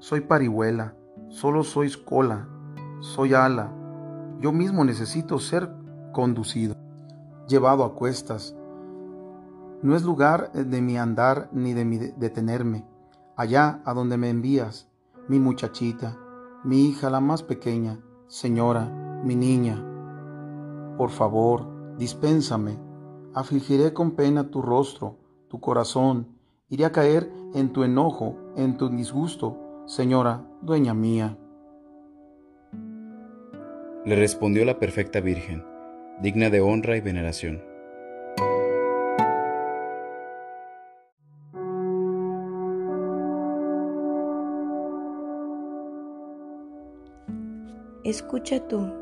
soy 0.00 0.22
parihuela, 0.22 0.94
solo 1.28 1.62
sois 1.62 1.96
cola, 1.98 2.48
soy 3.00 3.34
ala, 3.34 3.70
yo 4.40 4.50
mismo 4.50 4.82
necesito 4.84 5.38
ser 5.38 5.70
conducido, 6.12 6.74
llevado 7.46 7.84
a 7.84 7.94
cuestas. 7.94 8.56
No 9.82 9.94
es 9.94 10.02
lugar 10.02 10.52
de 10.52 10.80
mi 10.80 10.96
andar 10.96 11.50
ni 11.52 11.74
de 11.74 11.84
mi 11.84 11.98
detenerme, 11.98 12.86
allá 13.36 13.82
a 13.84 13.92
donde 13.92 14.16
me 14.16 14.30
envías, 14.30 14.88
mi 15.28 15.38
muchachita, 15.38 16.16
mi 16.64 16.88
hija 16.88 17.10
la 17.10 17.20
más 17.20 17.42
pequeña, 17.42 18.00
señora, 18.26 18.86
mi 19.22 19.36
niña. 19.36 19.84
Por 20.96 21.10
favor, 21.10 21.96
dispénsame, 21.98 22.78
afligiré 23.34 23.92
con 23.92 24.12
pena 24.12 24.50
tu 24.50 24.62
rostro, 24.62 25.18
tu 25.48 25.60
corazón, 25.60 26.38
iré 26.70 26.86
a 26.86 26.92
caer 26.92 27.30
en 27.52 27.72
tu 27.72 27.84
enojo, 27.84 28.36
en 28.56 28.78
tu 28.78 28.88
disgusto, 28.88 29.69
señora, 29.90 30.46
dueña 30.62 30.94
mía. 30.94 31.36
Le 34.04 34.14
respondió 34.14 34.64
la 34.64 34.78
perfecta 34.78 35.18
Virgen, 35.18 35.64
digna 36.22 36.48
de 36.48 36.60
honra 36.60 36.96
y 36.96 37.00
veneración. 37.00 37.60
Escucha 48.04 48.60
tú, 48.68 48.92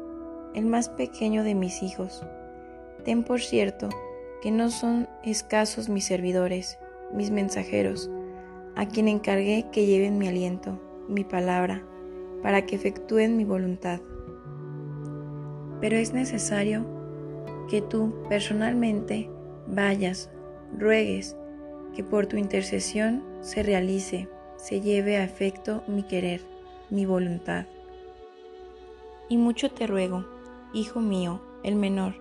el 0.55 0.65
más 0.65 0.89
pequeño 0.89 1.45
de 1.45 1.55
mis 1.55 1.83
hijos. 1.83 2.25
Ten 3.05 3.25
por 3.25 3.43
cierto 3.43 3.91
que 4.41 4.51
no 4.51 4.71
son 4.71 5.07
escasos 5.23 5.91
mis 5.91 6.07
servidores, 6.07 6.79
mis 7.13 7.31
mensajeros, 7.31 8.11
a 8.77 8.87
quien 8.87 9.09
encargué 9.09 9.67
que 9.73 9.87
lleven 9.87 10.19
mi 10.19 10.29
aliento, 10.29 10.79
mi 11.09 11.25
palabra, 11.25 11.83
para 12.43 12.67
que 12.67 12.77
efectúen 12.77 13.37
mi 13.37 13.45
voluntad. 13.45 14.01
Pero 15.81 15.97
es 15.97 16.13
necesario 16.13 16.87
que 17.69 17.83
tú 17.83 18.15
personalmente 18.29 19.31
vayas, 19.67 20.31
ruegues, 20.77 21.37
que 21.95 22.03
por 22.05 22.27
tu 22.27 22.37
intercesión 22.37 23.23
se 23.41 23.63
realice, 23.63 24.29
se 24.57 24.81
lleve 24.81 25.17
a 25.17 25.25
efecto 25.25 25.83
mi 25.87 26.03
querer, 26.03 26.41
mi 26.91 27.07
voluntad. 27.07 27.67
Y 29.29 29.37
mucho 29.37 29.71
te 29.71 29.87
ruego, 29.87 30.25
hijo 30.73 31.01
mío, 31.01 31.41
el 31.63 31.77
menor, 31.77 32.15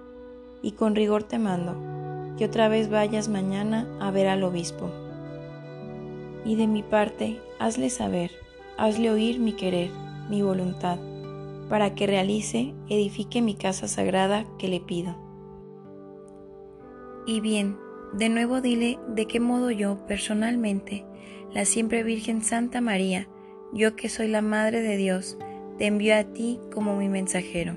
y 0.62 0.72
con 0.74 0.96
rigor 0.96 1.24
te 1.24 1.39
mando, 1.39 1.75
que 2.38 2.46
otra 2.46 2.68
vez 2.68 2.89
vayas 2.89 3.30
mañana 3.30 3.88
a 4.00 4.12
ver 4.12 4.27
al 4.27 4.44
obispo. 4.44 4.92
Y 6.48 6.56
de 6.56 6.66
mi 6.66 6.82
parte, 6.82 7.42
hazle 7.60 7.89
saber, 7.89 8.32
hazle 8.77 9.12
oír 9.12 9.38
mi 9.38 9.51
querer, 9.51 9.89
mi 10.30 10.42
voluntad, 10.42 10.98
para 11.68 11.94
que 11.94 12.08
realice, 12.08 12.74
edifique 12.88 13.42
mi 13.42 13.54
casa 13.54 13.89
sagrada 13.89 14.46
que 14.58 14.70
le 14.70 14.80
pido. 14.80 15.13
Y 17.25 17.42
bien, 17.42 17.77
de 18.13 18.30
nuevo 18.30 18.62
dile 18.62 18.98
de 19.10 19.25
qué 19.25 19.42
modo 19.42 19.72
yo, 19.72 19.98
personalmente, 20.08 21.06
la 21.54 21.66
siempre 21.66 22.04
Virgen 22.04 22.42
Santa 22.42 22.80
María, 22.80 23.27
yo 23.74 23.98
que 23.98 24.08
soy 24.08 24.30
la 24.30 24.42
Madre 24.42 24.82
de 24.82 24.96
Dios, 24.96 25.38
te 25.77 25.88
envío 25.88 26.16
a 26.16 26.24
ti 26.24 26.62
como 26.74 26.96
mi 26.96 27.10
mensajero. 27.10 27.75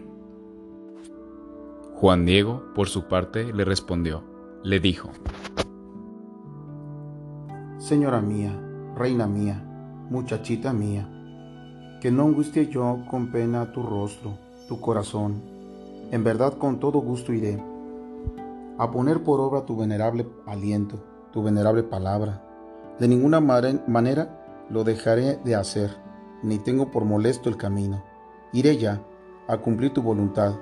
Juan 1.95 2.25
Diego, 2.25 2.63
por 2.77 2.89
su 2.89 3.09
parte, 3.09 3.53
le 3.53 3.65
respondió, 3.65 4.23
le 4.63 4.79
dijo, 4.79 5.11
Señora 7.91 8.21
mía, 8.21 8.57
reina 8.95 9.27
mía, 9.27 9.61
muchachita 10.11 10.73
mía, 10.73 11.09
que 12.01 12.13
no 12.13 12.23
angustie 12.23 12.69
yo 12.69 13.03
con 13.11 13.33
pena 13.33 13.73
tu 13.73 13.83
rostro, 13.83 14.39
tu 14.69 14.81
corazón, 14.81 15.43
en 16.13 16.23
verdad 16.23 16.57
con 16.57 16.79
todo 16.79 17.01
gusto 17.01 17.33
iré 17.33 17.61
a 18.79 18.93
poner 18.93 19.25
por 19.25 19.41
obra 19.41 19.67
tu 19.67 19.77
venerable 19.77 20.25
aliento, 20.47 21.03
tu 21.33 21.43
venerable 21.43 21.83
palabra. 21.83 22.41
De 23.01 23.09
ninguna 23.09 23.41
manera 23.41 24.67
lo 24.71 24.85
dejaré 24.85 25.39
de 25.39 25.57
hacer 25.57 25.91
ni 26.45 26.61
tengo 26.61 26.93
por 26.93 27.05
molesto 27.05 27.49
el 27.49 27.57
camino. 27.57 28.05
Iré 28.53 28.77
ya 28.77 29.03
a 29.49 29.57
cumplir 29.57 29.93
tu 29.93 30.01
voluntad, 30.01 30.55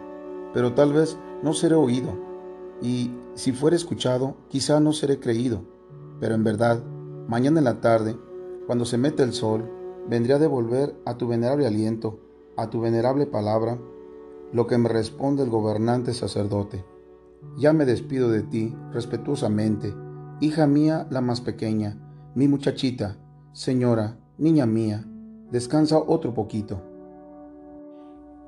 pero 0.55 0.73
tal 0.73 0.95
vez 0.95 1.19
no 1.43 1.53
seré 1.53 1.75
oído, 1.75 2.09
y 2.81 3.11
si 3.35 3.53
fuere 3.53 3.77
escuchado, 3.77 4.35
quizá 4.49 4.81
no 4.81 4.95
seré 4.95 5.21
creído. 5.21 5.61
Pero 6.21 6.35
en 6.35 6.43
verdad, 6.43 6.83
mañana 7.29 7.59
en 7.59 7.65
la 7.65 7.81
tarde, 7.81 8.17
cuando 8.67 8.85
se 8.85 8.99
mete 8.99 9.23
el 9.23 9.33
sol, 9.33 9.71
vendré 10.09 10.35
a 10.35 10.39
devolver 10.39 10.97
a 11.05 11.19
tu 11.19 11.29
venerable 11.29 11.67
aliento, 11.67 12.19
a 12.57 12.71
tu 12.71 12.81
venerable 12.81 13.27
palabra, 13.27 13.79
lo 14.53 14.67
que 14.67 14.79
me 14.79 14.89
responde 14.89 15.43
el 15.43 15.51
gobernante 15.51 16.15
sacerdote. 16.15 16.85
Ya 17.59 17.73
me 17.73 17.85
despido 17.85 18.31
de 18.31 18.43
ti 18.43 18.75
respetuosamente, 18.93 19.95
hija 20.41 20.67
mía 20.67 21.07
la 21.11 21.21
más 21.21 21.43
pequeña, 21.43 21.99
mi 22.35 22.49
muchachita, 22.49 23.19
señora, 23.53 24.19
niña 24.39 24.65
mía, 24.65 25.05
descansa 25.51 25.99
otro 25.99 26.33
poquito. 26.33 26.83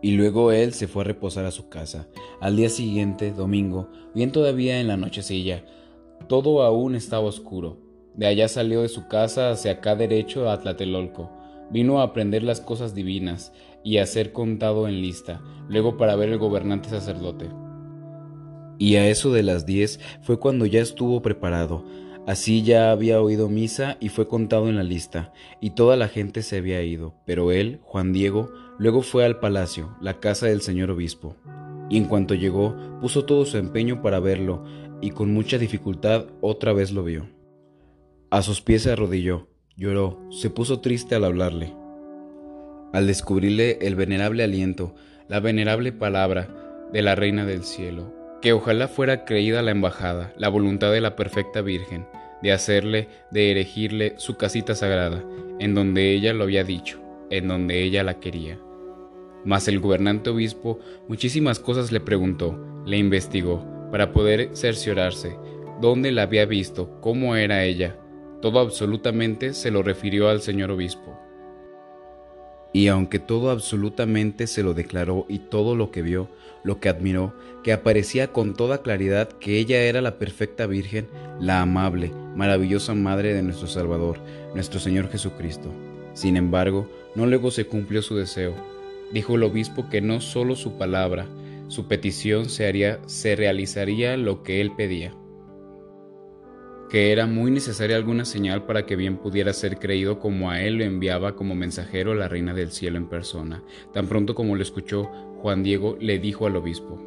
Y 0.02 0.12
luego 0.12 0.52
él 0.52 0.72
se 0.72 0.88
fue 0.88 1.02
a 1.02 1.06
reposar 1.06 1.44
a 1.44 1.50
su 1.50 1.68
casa. 1.68 2.08
Al 2.40 2.56
día 2.56 2.70
siguiente, 2.70 3.32
domingo, 3.32 3.88
bien 4.14 4.32
todavía 4.32 4.80
en 4.80 4.88
la 4.88 4.96
nochecilla, 4.96 5.66
todo 6.28 6.62
aún 6.62 6.94
estaba 6.94 7.26
oscuro. 7.26 7.89
De 8.14 8.26
allá 8.26 8.49
salió 8.49 8.83
de 8.83 8.88
su 8.88 9.09
casa 9.09 9.50
hacia 9.50 9.73
acá 9.73 9.97
derecho 9.97 10.50
a 10.50 10.59
Tlatelolco. 10.61 11.31
Vino 11.71 12.00
a 12.00 12.05
aprender 12.05 12.43
las 12.43 12.61
cosas 12.61 12.95
divinas 12.95 13.52
y 13.85 13.99
a 13.99 14.07
ser 14.07 14.33
contado 14.33 14.88
en 14.88 15.00
lista, 15.00 15.40
luego 15.69 15.97
para 15.97 16.17
ver 16.17 16.31
el 16.31 16.38
gobernante 16.38 16.88
sacerdote. 16.88 17.49
Y 18.79 18.97
a 18.97 19.09
eso 19.09 19.33
de 19.33 19.43
las 19.43 19.67
diez 19.67 20.00
fue 20.23 20.38
cuando 20.38 20.67
ya 20.67 20.81
estuvo 20.81 21.23
preparado, 21.23 21.85
Así 22.26 22.62
ya 22.62 22.90
había 22.90 23.21
oído 23.21 23.49
misa 23.49 23.97
y 23.99 24.09
fue 24.09 24.29
contado 24.29 24.69
en 24.69 24.76
la 24.76 24.83
lista, 24.83 25.33
y 25.61 25.71
toda 25.71 25.97
la 25.97 26.07
gente 26.07 26.43
se 26.43 26.59
había 26.59 26.83
ido, 26.83 27.14
pero 27.25 27.50
él, 27.50 27.81
Juan 27.83 28.12
Diego, 28.12 28.52
luego 28.79 29.02
fue 29.02 29.25
al 29.25 29.40
palacio, 29.40 29.97
la 30.00 30.21
casa 30.21 30.47
del 30.47 30.61
señor 30.61 30.90
obispo. 30.90 31.35
Y 31.88 31.97
en 31.97 32.05
cuanto 32.05 32.35
llegó, 32.35 32.76
puso 33.00 33.25
todo 33.25 33.47
su 33.47 33.57
empeño 33.57 34.02
para 34.02 34.21
verlo, 34.21 34.62
y 35.00 35.11
con 35.11 35.33
mucha 35.33 35.59
dificultad 35.59 36.26
otra 36.40 36.73
vez 36.73 36.93
lo 36.93 37.02
vio. 37.02 37.39
A 38.30 38.42
sus 38.42 38.60
pies 38.60 38.82
se 38.82 38.92
arrodilló, 38.92 39.49
Lloró, 39.76 40.20
se 40.30 40.50
puso 40.50 40.80
triste 40.80 41.16
al 41.16 41.25
hablarle. 41.25 41.75
Al 42.92 43.08
descubrirle 43.08 43.78
el 43.80 43.96
venerable 43.96 44.44
aliento, 44.44 44.94
la 45.26 45.40
venerable 45.40 45.90
palabra 45.90 46.49
de 46.92 47.02
la 47.02 47.16
Reina 47.16 47.44
del 47.44 47.64
Cielo, 47.64 48.14
que 48.40 48.52
ojalá 48.52 48.87
fuera 48.87 49.25
creída 49.25 49.62
la 49.62 49.72
embajada, 49.72 50.32
la 50.37 50.49
voluntad 50.49 50.92
de 50.92 51.00
la 51.00 51.16
perfecta 51.16 51.60
Virgen, 51.60 52.06
de 52.40 52.52
hacerle, 52.52 53.08
de 53.32 53.50
erigirle 53.50 54.14
su 54.16 54.37
casita 54.37 54.76
sagrada, 54.76 55.25
en 55.58 55.75
donde 55.75 56.12
ella 56.12 56.32
lo 56.32 56.44
había 56.44 56.62
dicho, 56.62 57.00
en 57.30 57.49
donde 57.49 57.82
ella 57.82 58.04
la 58.04 58.20
quería. 58.20 58.60
Mas 59.44 59.66
el 59.66 59.80
gobernante 59.80 60.30
obispo 60.30 60.78
muchísimas 61.08 61.58
cosas 61.58 61.90
le 61.90 61.99
preguntó, 61.99 62.56
le 62.87 62.96
investigó, 62.96 63.66
para 63.90 64.12
poder 64.12 64.50
cerciorarse, 64.52 65.37
dónde 65.80 66.12
la 66.12 66.22
había 66.22 66.46
visto, 66.46 67.00
cómo 67.00 67.34
era 67.34 67.64
ella. 67.64 67.96
Todo 68.40 68.61
absolutamente 68.61 69.52
se 69.52 69.70
lo 69.70 69.82
refirió 69.82 70.30
al 70.30 70.40
señor 70.40 70.70
obispo. 70.70 71.18
Y 72.73 72.88
aunque 72.88 73.18
todo 73.18 73.50
absolutamente 73.50 74.47
se 74.47 74.62
lo 74.62 74.73
declaró 74.73 75.26
y 75.28 75.40
todo 75.40 75.75
lo 75.75 75.90
que 75.90 76.00
vio, 76.00 76.28
lo 76.64 76.80
que 76.80 76.88
admiró, 76.88 77.35
que 77.62 77.75
aparecía 77.75 78.32
con 78.32 78.54
toda 78.54 78.80
claridad 78.80 79.28
que 79.28 79.59
ella 79.59 79.82
era 79.82 80.00
la 80.00 80.18
perfecta 80.18 80.66
Virgen, 80.66 81.09
la 81.38 81.61
amable, 81.61 82.12
maravillosa 82.35 82.94
Madre 82.94 83.35
de 83.35 83.42
nuestro 83.42 83.66
Salvador, 83.66 84.18
nuestro 84.54 84.80
Señor 84.80 85.11
Jesucristo. 85.11 85.70
Sin 86.14 86.38
embargo, 86.38 86.88
no 87.14 87.26
luego 87.26 87.50
se 87.50 87.66
cumplió 87.66 88.00
su 88.00 88.16
deseo. 88.16 88.54
Dijo 89.12 89.35
el 89.35 89.42
obispo 89.42 89.90
que 89.90 90.00
no 90.00 90.20
solo 90.23 90.56
su 90.56 90.78
palabra, 90.78 91.26
su 91.68 91.88
petición 91.88 92.49
se 92.49 92.66
haría, 92.66 93.00
se 93.06 93.37
realizaría 93.37 94.16
lo 94.16 94.42
que 94.42 94.62
él 94.62 94.73
pedía 94.76 95.12
que 96.90 97.12
era 97.12 97.26
muy 97.26 97.52
necesaria 97.52 97.97
alguna 97.97 98.25
señal 98.25 98.64
para 98.64 98.85
que 98.85 98.97
bien 98.97 99.16
pudiera 99.16 99.52
ser 99.52 99.78
creído 99.78 100.18
como 100.18 100.50
a 100.50 100.61
él 100.61 100.75
lo 100.75 100.85
enviaba 100.85 101.37
como 101.37 101.54
mensajero 101.54 102.14
la 102.14 102.26
reina 102.26 102.52
del 102.52 102.73
cielo 102.73 102.99
en 102.99 103.06
persona. 103.06 103.62
Tan 103.92 104.09
pronto 104.09 104.35
como 104.35 104.56
lo 104.56 104.62
escuchó, 104.62 105.04
Juan 105.40 105.62
Diego 105.62 105.97
le 106.00 106.18
dijo 106.18 106.47
al 106.47 106.56
obispo, 106.56 106.99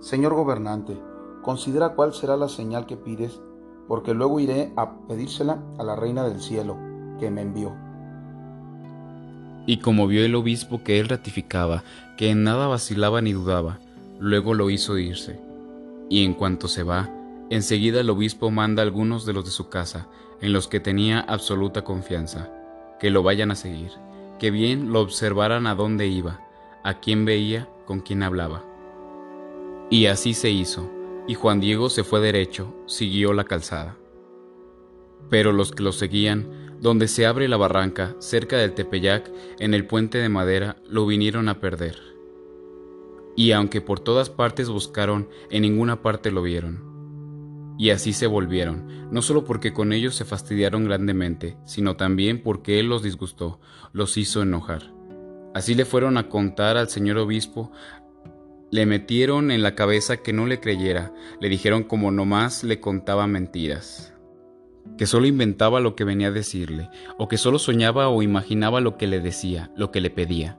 Señor 0.00 0.34
gobernante, 0.34 0.98
considera 1.42 1.90
cuál 1.90 2.12
será 2.12 2.36
la 2.36 2.48
señal 2.48 2.86
que 2.86 2.96
pides, 2.96 3.40
porque 3.86 4.14
luego 4.14 4.40
iré 4.40 4.72
a 4.76 5.06
pedírsela 5.06 5.62
a 5.78 5.84
la 5.84 5.94
reina 5.94 6.28
del 6.28 6.40
cielo, 6.40 6.76
que 7.20 7.30
me 7.30 7.42
envió. 7.42 7.76
Y 9.64 9.78
como 9.78 10.08
vio 10.08 10.24
el 10.24 10.34
obispo 10.34 10.82
que 10.82 10.98
él 10.98 11.08
ratificaba, 11.08 11.84
que 12.16 12.30
en 12.30 12.42
nada 12.42 12.66
vacilaba 12.66 13.22
ni 13.22 13.32
dudaba, 13.32 13.78
luego 14.18 14.54
lo 14.54 14.70
hizo 14.70 14.98
irse. 14.98 15.38
Y 16.08 16.24
en 16.24 16.34
cuanto 16.34 16.68
se 16.68 16.82
va, 16.82 17.10
Enseguida 17.50 18.00
el 18.00 18.10
obispo 18.10 18.50
manda 18.50 18.82
a 18.82 18.84
algunos 18.86 19.24
de 19.24 19.32
los 19.32 19.44
de 19.44 19.50
su 19.50 19.70
casa, 19.70 20.08
en 20.42 20.52
los 20.52 20.68
que 20.68 20.80
tenía 20.80 21.20
absoluta 21.20 21.82
confianza, 21.82 22.52
que 23.00 23.10
lo 23.10 23.22
vayan 23.22 23.50
a 23.50 23.54
seguir, 23.54 23.90
que 24.38 24.50
bien 24.50 24.92
lo 24.92 25.00
observaran 25.00 25.66
a 25.66 25.74
dónde 25.74 26.08
iba, 26.08 26.46
a 26.84 27.00
quién 27.00 27.24
veía, 27.24 27.66
con 27.86 28.00
quién 28.00 28.22
hablaba. 28.22 28.64
Y 29.88 30.06
así 30.06 30.34
se 30.34 30.50
hizo, 30.50 30.90
y 31.26 31.34
Juan 31.34 31.60
Diego 31.60 31.88
se 31.88 32.04
fue 32.04 32.20
derecho, 32.20 32.74
siguió 32.84 33.32
la 33.32 33.44
calzada. 33.44 33.96
Pero 35.30 35.52
los 35.52 35.72
que 35.72 35.82
lo 35.82 35.92
seguían, 35.92 36.76
donde 36.80 37.08
se 37.08 37.24
abre 37.24 37.48
la 37.48 37.56
barranca, 37.56 38.14
cerca 38.18 38.58
del 38.58 38.74
Tepeyac, 38.74 39.30
en 39.58 39.72
el 39.72 39.86
puente 39.86 40.18
de 40.18 40.28
madera, 40.28 40.76
lo 40.86 41.06
vinieron 41.06 41.48
a 41.48 41.60
perder. 41.60 41.96
Y 43.36 43.52
aunque 43.52 43.80
por 43.80 44.00
todas 44.00 44.28
partes 44.28 44.68
buscaron, 44.68 45.28
en 45.50 45.62
ninguna 45.62 46.02
parte 46.02 46.30
lo 46.30 46.42
vieron 46.42 46.87
y 47.78 47.90
así 47.90 48.12
se 48.12 48.26
volvieron, 48.26 49.08
no 49.12 49.22
solo 49.22 49.44
porque 49.44 49.72
con 49.72 49.92
ellos 49.92 50.16
se 50.16 50.24
fastidiaron 50.24 50.84
grandemente, 50.84 51.56
sino 51.64 51.96
también 51.96 52.42
porque 52.42 52.80
él 52.80 52.88
los 52.88 53.04
disgustó, 53.04 53.60
los 53.92 54.16
hizo 54.16 54.42
enojar. 54.42 54.92
Así 55.54 55.74
le 55.74 55.84
fueron 55.84 56.18
a 56.18 56.28
contar 56.28 56.76
al 56.76 56.88
señor 56.88 57.18
obispo, 57.18 57.70
le 58.70 58.84
metieron 58.84 59.50
en 59.52 59.62
la 59.62 59.76
cabeza 59.76 60.18
que 60.18 60.32
no 60.32 60.44
le 60.44 60.60
creyera, 60.60 61.14
le 61.40 61.48
dijeron 61.48 61.84
como 61.84 62.10
nomás 62.10 62.64
le 62.64 62.80
contaba 62.80 63.28
mentiras, 63.28 64.12
que 64.98 65.06
solo 65.06 65.26
inventaba 65.26 65.80
lo 65.80 65.94
que 65.94 66.04
venía 66.04 66.28
a 66.28 66.32
decirle, 66.32 66.90
o 67.16 67.28
que 67.28 67.38
solo 67.38 67.60
soñaba 67.60 68.08
o 68.08 68.22
imaginaba 68.22 68.80
lo 68.80 68.96
que 68.96 69.06
le 69.06 69.20
decía, 69.20 69.70
lo 69.76 69.92
que 69.92 70.00
le 70.00 70.10
pedía. 70.10 70.58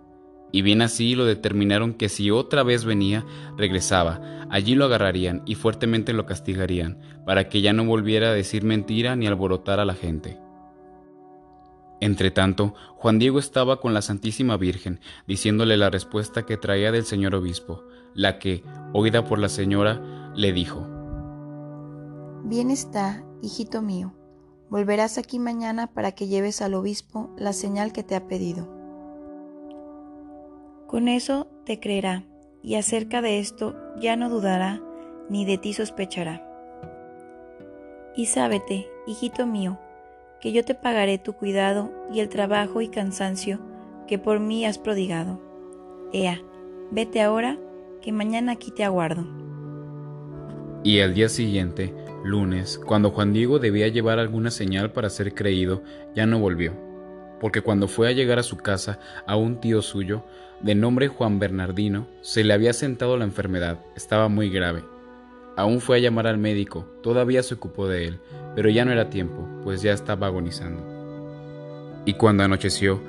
Y 0.51 0.61
bien 0.61 0.81
así 0.81 1.15
lo 1.15 1.25
determinaron 1.25 1.93
que 1.93 2.09
si 2.09 2.31
otra 2.31 2.63
vez 2.63 2.85
venía, 2.85 3.25
regresaba, 3.57 4.47
allí 4.49 4.75
lo 4.75 4.85
agarrarían 4.85 5.43
y 5.45 5.55
fuertemente 5.55 6.13
lo 6.13 6.25
castigarían, 6.25 6.99
para 7.25 7.49
que 7.49 7.61
ya 7.61 7.73
no 7.73 7.85
volviera 7.85 8.29
a 8.29 8.33
decir 8.33 8.63
mentira 8.63 9.15
ni 9.15 9.27
alborotar 9.27 9.79
a 9.79 9.85
la 9.85 9.93
gente. 9.93 10.39
Entretanto, 12.01 12.73
Juan 12.95 13.19
Diego 13.19 13.39
estaba 13.39 13.81
con 13.81 13.93
la 13.93 14.01
Santísima 14.01 14.57
Virgen, 14.57 15.01
diciéndole 15.27 15.75
la 15.77 15.89
respuesta 15.89 16.45
que 16.45 16.57
traía 16.57 16.91
del 16.91 17.05
señor 17.05 17.35
obispo, 17.35 17.83
la 18.13 18.39
que, 18.39 18.63
oída 18.93 19.25
por 19.25 19.37
la 19.37 19.49
señora, 19.49 20.31
le 20.35 20.53
dijo, 20.53 20.87
Bien 22.45 22.71
está, 22.71 23.23
hijito 23.41 23.81
mío, 23.81 24.13
volverás 24.69 25.17
aquí 25.17 25.39
mañana 25.39 25.87
para 25.87 26.13
que 26.13 26.27
lleves 26.27 26.61
al 26.61 26.73
obispo 26.73 27.35
la 27.37 27.51
señal 27.51 27.91
que 27.91 28.03
te 28.03 28.15
ha 28.15 28.27
pedido. 28.27 28.78
Con 30.89 31.07
eso 31.07 31.45
te 31.67 31.79
creerá, 31.79 32.23
y 32.63 32.73
acerca 32.73 33.21
de 33.21 33.37
esto 33.37 33.75
ya 34.01 34.15
no 34.15 34.27
dudará, 34.27 34.81
ni 35.29 35.45
de 35.45 35.59
ti 35.59 35.73
sospechará. 35.73 36.43
Y 38.15 38.25
sábete, 38.25 38.89
hijito 39.05 39.45
mío, 39.45 39.77
que 40.41 40.51
yo 40.51 40.65
te 40.65 40.73
pagaré 40.73 41.19
tu 41.19 41.33
cuidado 41.33 41.91
y 42.11 42.21
el 42.21 42.29
trabajo 42.29 42.81
y 42.81 42.87
cansancio 42.87 43.59
que 44.07 44.17
por 44.17 44.39
mí 44.39 44.65
has 44.65 44.79
prodigado. 44.79 45.39
Ea, 46.11 46.41
vete 46.89 47.21
ahora, 47.21 47.59
que 48.01 48.11
mañana 48.11 48.53
aquí 48.53 48.71
te 48.71 48.83
aguardo. 48.83 49.27
Y 50.83 51.01
al 51.01 51.13
día 51.13 51.29
siguiente, 51.29 51.93
lunes, 52.23 52.79
cuando 52.79 53.11
Juan 53.11 53.31
Diego 53.31 53.59
debía 53.59 53.89
llevar 53.89 54.17
alguna 54.17 54.49
señal 54.49 54.91
para 54.91 55.11
ser 55.11 55.35
creído, 55.35 55.83
ya 56.15 56.25
no 56.25 56.39
volvió, 56.39 56.73
porque 57.39 57.61
cuando 57.61 57.87
fue 57.87 58.07
a 58.07 58.11
llegar 58.11 58.39
a 58.39 58.43
su 58.43 58.57
casa 58.57 58.97
a 59.27 59.35
un 59.35 59.59
tío 59.59 59.83
suyo, 59.83 60.23
de 60.61 60.75
nombre 60.75 61.07
Juan 61.07 61.39
Bernardino, 61.39 62.07
se 62.21 62.43
le 62.43 62.53
había 62.53 62.73
sentado 62.73 63.15
la 63.17 63.23
enfermedad, 63.23 63.79
estaba 63.95 64.27
muy 64.27 64.49
grave. 64.49 64.83
Aún 65.55 65.79
fue 65.79 65.97
a 65.97 65.99
llamar 65.99 66.27
al 66.27 66.37
médico, 66.37 66.85
todavía 67.01 67.43
se 67.43 67.53
ocupó 67.53 67.87
de 67.87 68.05
él, 68.05 68.19
pero 68.55 68.69
ya 68.69 68.83
no 68.83 68.91
era 68.91 69.09
tiempo, 69.09 69.47
pues 69.63 69.81
ya 69.81 69.93
estaba 69.93 70.27
agonizando. 70.27 70.83
Y 72.05 72.13
cuando 72.13 72.43
anocheció, 72.43 73.01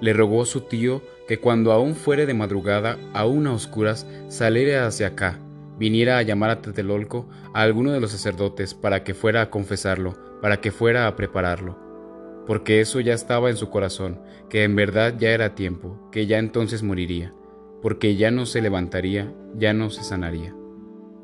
le 0.00 0.12
rogó 0.12 0.44
su 0.44 0.62
tío 0.62 1.02
que 1.26 1.38
cuando 1.38 1.72
aún 1.72 1.94
fuere 1.94 2.26
de 2.26 2.34
madrugada, 2.34 2.98
aún 3.12 3.46
a 3.46 3.52
oscuras, 3.52 4.06
saliera 4.28 4.86
hacia 4.86 5.08
acá, 5.08 5.38
viniera 5.78 6.18
a 6.18 6.22
llamar 6.22 6.50
a 6.50 6.60
Tetelolco 6.60 7.28
a 7.54 7.62
alguno 7.62 7.92
de 7.92 8.00
los 8.00 8.12
sacerdotes 8.12 8.74
para 8.74 9.02
que 9.02 9.14
fuera 9.14 9.42
a 9.42 9.50
confesarlo, 9.50 10.16
para 10.40 10.60
que 10.60 10.70
fuera 10.70 11.06
a 11.06 11.16
prepararlo 11.16 11.83
porque 12.46 12.80
eso 12.80 13.00
ya 13.00 13.14
estaba 13.14 13.50
en 13.50 13.56
su 13.56 13.70
corazón, 13.70 14.20
que 14.48 14.64
en 14.64 14.76
verdad 14.76 15.14
ya 15.18 15.30
era 15.30 15.54
tiempo, 15.54 16.08
que 16.10 16.26
ya 16.26 16.38
entonces 16.38 16.82
moriría, 16.82 17.34
porque 17.82 18.16
ya 18.16 18.30
no 18.30 18.46
se 18.46 18.60
levantaría, 18.60 19.32
ya 19.56 19.72
no 19.72 19.90
se 19.90 20.02
sanaría. 20.02 20.54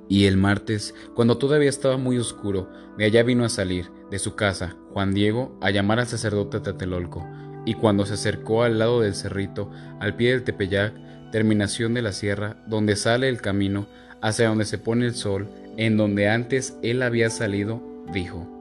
Y 0.08 0.26
el 0.26 0.36
martes, 0.36 0.94
cuando 1.14 1.38
todavía 1.38 1.68
estaba 1.68 1.96
muy 1.96 2.18
oscuro, 2.18 2.68
de 2.98 3.04
allá 3.04 3.22
vino 3.22 3.44
a 3.44 3.48
salir, 3.48 3.90
de 4.10 4.18
su 4.18 4.34
casa, 4.34 4.76
Juan 4.92 5.14
Diego, 5.14 5.56
a 5.60 5.70
llamar 5.70 6.00
al 6.00 6.06
sacerdote 6.06 6.60
Tatelolco, 6.60 7.26
y 7.64 7.74
cuando 7.74 8.06
se 8.06 8.14
acercó 8.14 8.62
al 8.62 8.78
lado 8.78 9.00
del 9.00 9.14
cerrito, 9.14 9.70
al 10.00 10.16
pie 10.16 10.30
del 10.30 10.42
Tepeyac, 10.42 10.94
terminación 11.30 11.94
de 11.94 12.02
la 12.02 12.12
sierra, 12.12 12.56
donde 12.66 12.96
sale 12.96 13.28
el 13.28 13.40
camino, 13.40 13.86
hacia 14.20 14.48
donde 14.48 14.64
se 14.64 14.78
pone 14.78 15.06
el 15.06 15.14
sol, 15.14 15.48
en 15.76 15.96
donde 15.96 16.28
antes 16.28 16.76
él 16.82 17.02
había 17.02 17.30
salido, 17.30 17.80
dijo, 18.12 18.59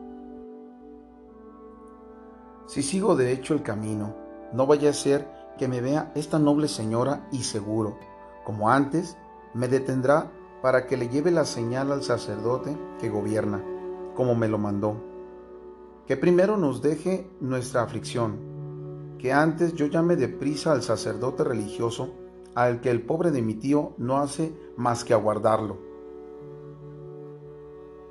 si 2.70 2.84
sigo 2.84 3.16
de 3.16 3.32
hecho 3.32 3.56
el 3.56 3.64
camino, 3.64 4.16
no 4.54 4.68
vaya 4.68 4.92
a 4.92 4.94
ser 4.94 5.28
que 5.58 5.68
me 5.68 5.82
vea 5.82 6.12
esta 6.14 6.38
noble 6.38 6.68
señora 6.68 7.28
y 7.32 7.42
seguro, 7.42 7.98
como 8.46 8.70
antes, 8.70 9.18
me 9.56 9.68
detendrá 9.68 10.32
para 10.62 10.86
que 10.86 10.96
le 10.96 11.10
lleve 11.10 11.32
la 11.32 11.46
señal 11.46 11.92
al 11.92 12.04
sacerdote 12.04 12.78
que 13.00 13.10
gobierna, 13.10 13.60
como 14.16 14.36
me 14.36 14.48
lo 14.48 14.60
mandó. 14.60 15.04
Que 16.06 16.16
primero 16.16 16.58
nos 16.58 16.84
deje 16.84 17.28
nuestra 17.42 17.82
aflicción, 17.82 18.38
que 19.18 19.34
antes 19.34 19.74
yo 19.74 19.88
llame 19.88 20.16
deprisa 20.16 20.72
al 20.72 20.84
sacerdote 20.84 21.44
religioso, 21.44 22.14
al 22.54 22.82
que 22.82 22.92
el 22.92 23.02
pobre 23.02 23.32
de 23.32 23.42
mi 23.42 23.56
tío 23.56 23.96
no 23.98 24.20
hace 24.20 24.54
más 24.78 25.04
que 25.04 25.16
aguardarlo 25.16 25.89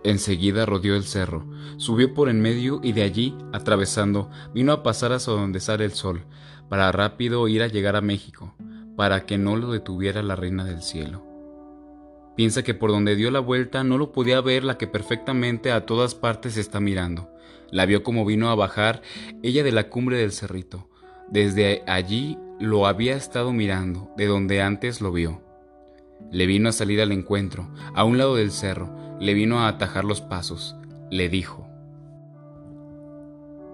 Enseguida 0.04 0.64
rodeó 0.64 0.94
el 0.94 1.04
cerro, 1.04 1.46
subió 1.76 2.14
por 2.14 2.28
en 2.28 2.40
medio 2.40 2.80
y 2.82 2.92
de 2.92 3.02
allí, 3.02 3.36
atravesando, 3.52 4.30
vino 4.54 4.72
a 4.72 4.82
pasar 4.82 5.12
hasta 5.12 5.32
donde 5.32 5.60
sale 5.60 5.84
el 5.84 5.92
sol, 5.92 6.24
para 6.68 6.92
rápido 6.92 7.48
ir 7.48 7.62
a 7.62 7.66
llegar 7.66 7.96
a 7.96 8.00
México, 8.00 8.54
para 8.96 9.26
que 9.26 9.38
no 9.38 9.56
lo 9.56 9.72
detuviera 9.72 10.22
la 10.22 10.36
reina 10.36 10.64
del 10.64 10.82
cielo. 10.82 11.24
Piensa 12.36 12.62
que 12.62 12.74
por 12.74 12.92
donde 12.92 13.16
dio 13.16 13.32
la 13.32 13.40
vuelta 13.40 13.82
no 13.82 13.98
lo 13.98 14.12
podía 14.12 14.40
ver 14.40 14.62
la 14.62 14.78
que 14.78 14.86
perfectamente 14.86 15.72
a 15.72 15.86
todas 15.86 16.14
partes 16.14 16.56
está 16.56 16.78
mirando. 16.78 17.28
La 17.72 17.84
vio 17.84 18.04
como 18.04 18.24
vino 18.24 18.48
a 18.50 18.54
bajar 18.54 19.02
ella 19.42 19.64
de 19.64 19.72
la 19.72 19.88
cumbre 19.88 20.18
del 20.18 20.30
cerrito. 20.30 20.88
Desde 21.28 21.82
allí 21.88 22.38
lo 22.60 22.86
había 22.86 23.16
estado 23.16 23.52
mirando, 23.52 24.12
de 24.16 24.26
donde 24.26 24.62
antes 24.62 25.00
lo 25.00 25.10
vio. 25.10 25.42
Le 26.30 26.46
vino 26.46 26.68
a 26.68 26.72
salir 26.72 27.00
al 27.00 27.12
encuentro, 27.12 27.68
a 27.94 28.04
un 28.04 28.18
lado 28.18 28.36
del 28.36 28.50
cerro, 28.50 28.90
le 29.20 29.34
vino 29.34 29.60
a 29.60 29.68
atajar 29.68 30.04
los 30.04 30.20
pasos. 30.20 30.76
Le 31.10 31.28
dijo, 31.28 31.66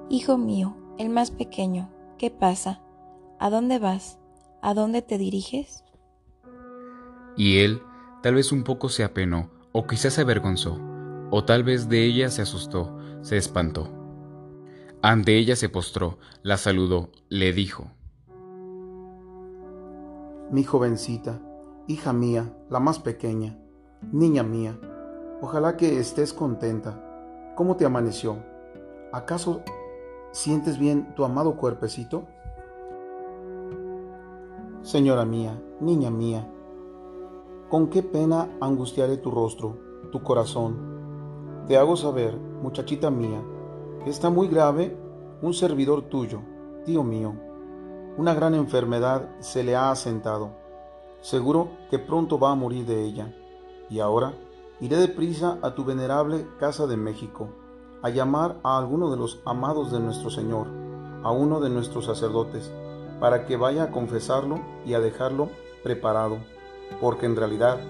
Hijo 0.08 0.38
mío, 0.38 0.76
el 0.98 1.10
más 1.10 1.30
pequeño, 1.30 1.90
¿qué 2.18 2.30
pasa? 2.30 2.80
¿A 3.40 3.50
dónde 3.50 3.78
vas? 3.78 4.18
¿A 4.62 4.74
dónde 4.74 5.02
te 5.02 5.18
diriges? 5.18 5.84
Y 7.36 7.58
él 7.58 7.82
tal 8.22 8.34
vez 8.34 8.52
un 8.52 8.62
poco 8.62 8.88
se 8.88 9.04
apenó, 9.04 9.50
o 9.72 9.86
quizás 9.86 10.14
se 10.14 10.20
avergonzó, 10.20 10.80
o 11.30 11.44
tal 11.44 11.64
vez 11.64 11.88
de 11.88 12.04
ella 12.04 12.30
se 12.30 12.42
asustó, 12.42 12.96
se 13.22 13.36
espantó. 13.36 13.90
Ante 15.02 15.36
ella 15.36 15.56
se 15.56 15.68
postró, 15.68 16.18
la 16.42 16.56
saludó, 16.56 17.10
le 17.28 17.52
dijo, 17.52 17.90
Mi 20.50 20.64
jovencita, 20.64 21.42
hija 21.86 22.12
mía, 22.12 22.52
la 22.70 22.80
más 22.80 22.98
pequeña, 22.98 23.58
niña 24.12 24.42
mía, 24.42 24.78
ojalá 25.40 25.76
que 25.76 25.98
estés 25.98 26.32
contenta. 26.32 27.00
¿Cómo 27.56 27.76
te 27.76 27.84
amaneció? 27.84 28.38
¿Acaso 29.12 29.62
sientes 30.32 30.78
bien 30.78 31.14
tu 31.14 31.24
amado 31.24 31.56
cuerpecito? 31.56 32.24
Señora 34.82 35.24
mía, 35.24 35.60
niña 35.80 36.10
mía, 36.10 36.48
con 37.68 37.88
qué 37.88 38.02
pena 38.02 38.48
angustiaré 38.60 39.16
tu 39.16 39.30
rostro, 39.30 39.78
tu 40.10 40.22
corazón, 40.22 40.94
te 41.66 41.76
hago 41.76 41.96
saber, 41.96 42.36
muchachita 42.36 43.10
mía, 43.10 43.42
que 44.04 44.10
está 44.10 44.30
muy 44.30 44.48
grave 44.48 44.96
un 45.42 45.54
servidor 45.54 46.02
tuyo, 46.02 46.40
tío 46.84 47.02
mío. 47.02 47.34
Una 48.16 48.34
gran 48.34 48.54
enfermedad 48.54 49.28
se 49.40 49.64
le 49.64 49.74
ha 49.74 49.90
asentado. 49.90 50.63
Seguro 51.24 51.70
que 51.88 51.98
pronto 51.98 52.38
va 52.38 52.50
a 52.50 52.54
morir 52.54 52.84
de 52.84 53.02
ella. 53.02 53.34
Y 53.88 54.00
ahora 54.00 54.34
iré 54.78 54.98
deprisa 54.98 55.58
a 55.62 55.74
tu 55.74 55.82
venerable 55.82 56.46
casa 56.60 56.87
de 56.87 56.98
México, 56.98 57.48
a 58.02 58.10
llamar 58.10 58.60
a 58.62 58.76
alguno 58.76 59.10
de 59.10 59.16
los 59.16 59.40
amados 59.46 59.90
de 59.90 60.00
nuestro 60.00 60.28
Señor, 60.28 60.66
a 61.22 61.30
uno 61.30 61.60
de 61.60 61.70
nuestros 61.70 62.04
sacerdotes, 62.04 62.70
para 63.20 63.46
que 63.46 63.56
vaya 63.56 63.84
a 63.84 63.90
confesarlo 63.90 64.60
y 64.84 64.92
a 64.92 65.00
dejarlo 65.00 65.48
preparado, 65.82 66.37
porque 67.00 67.24
en 67.24 67.37
realidad 67.37 67.80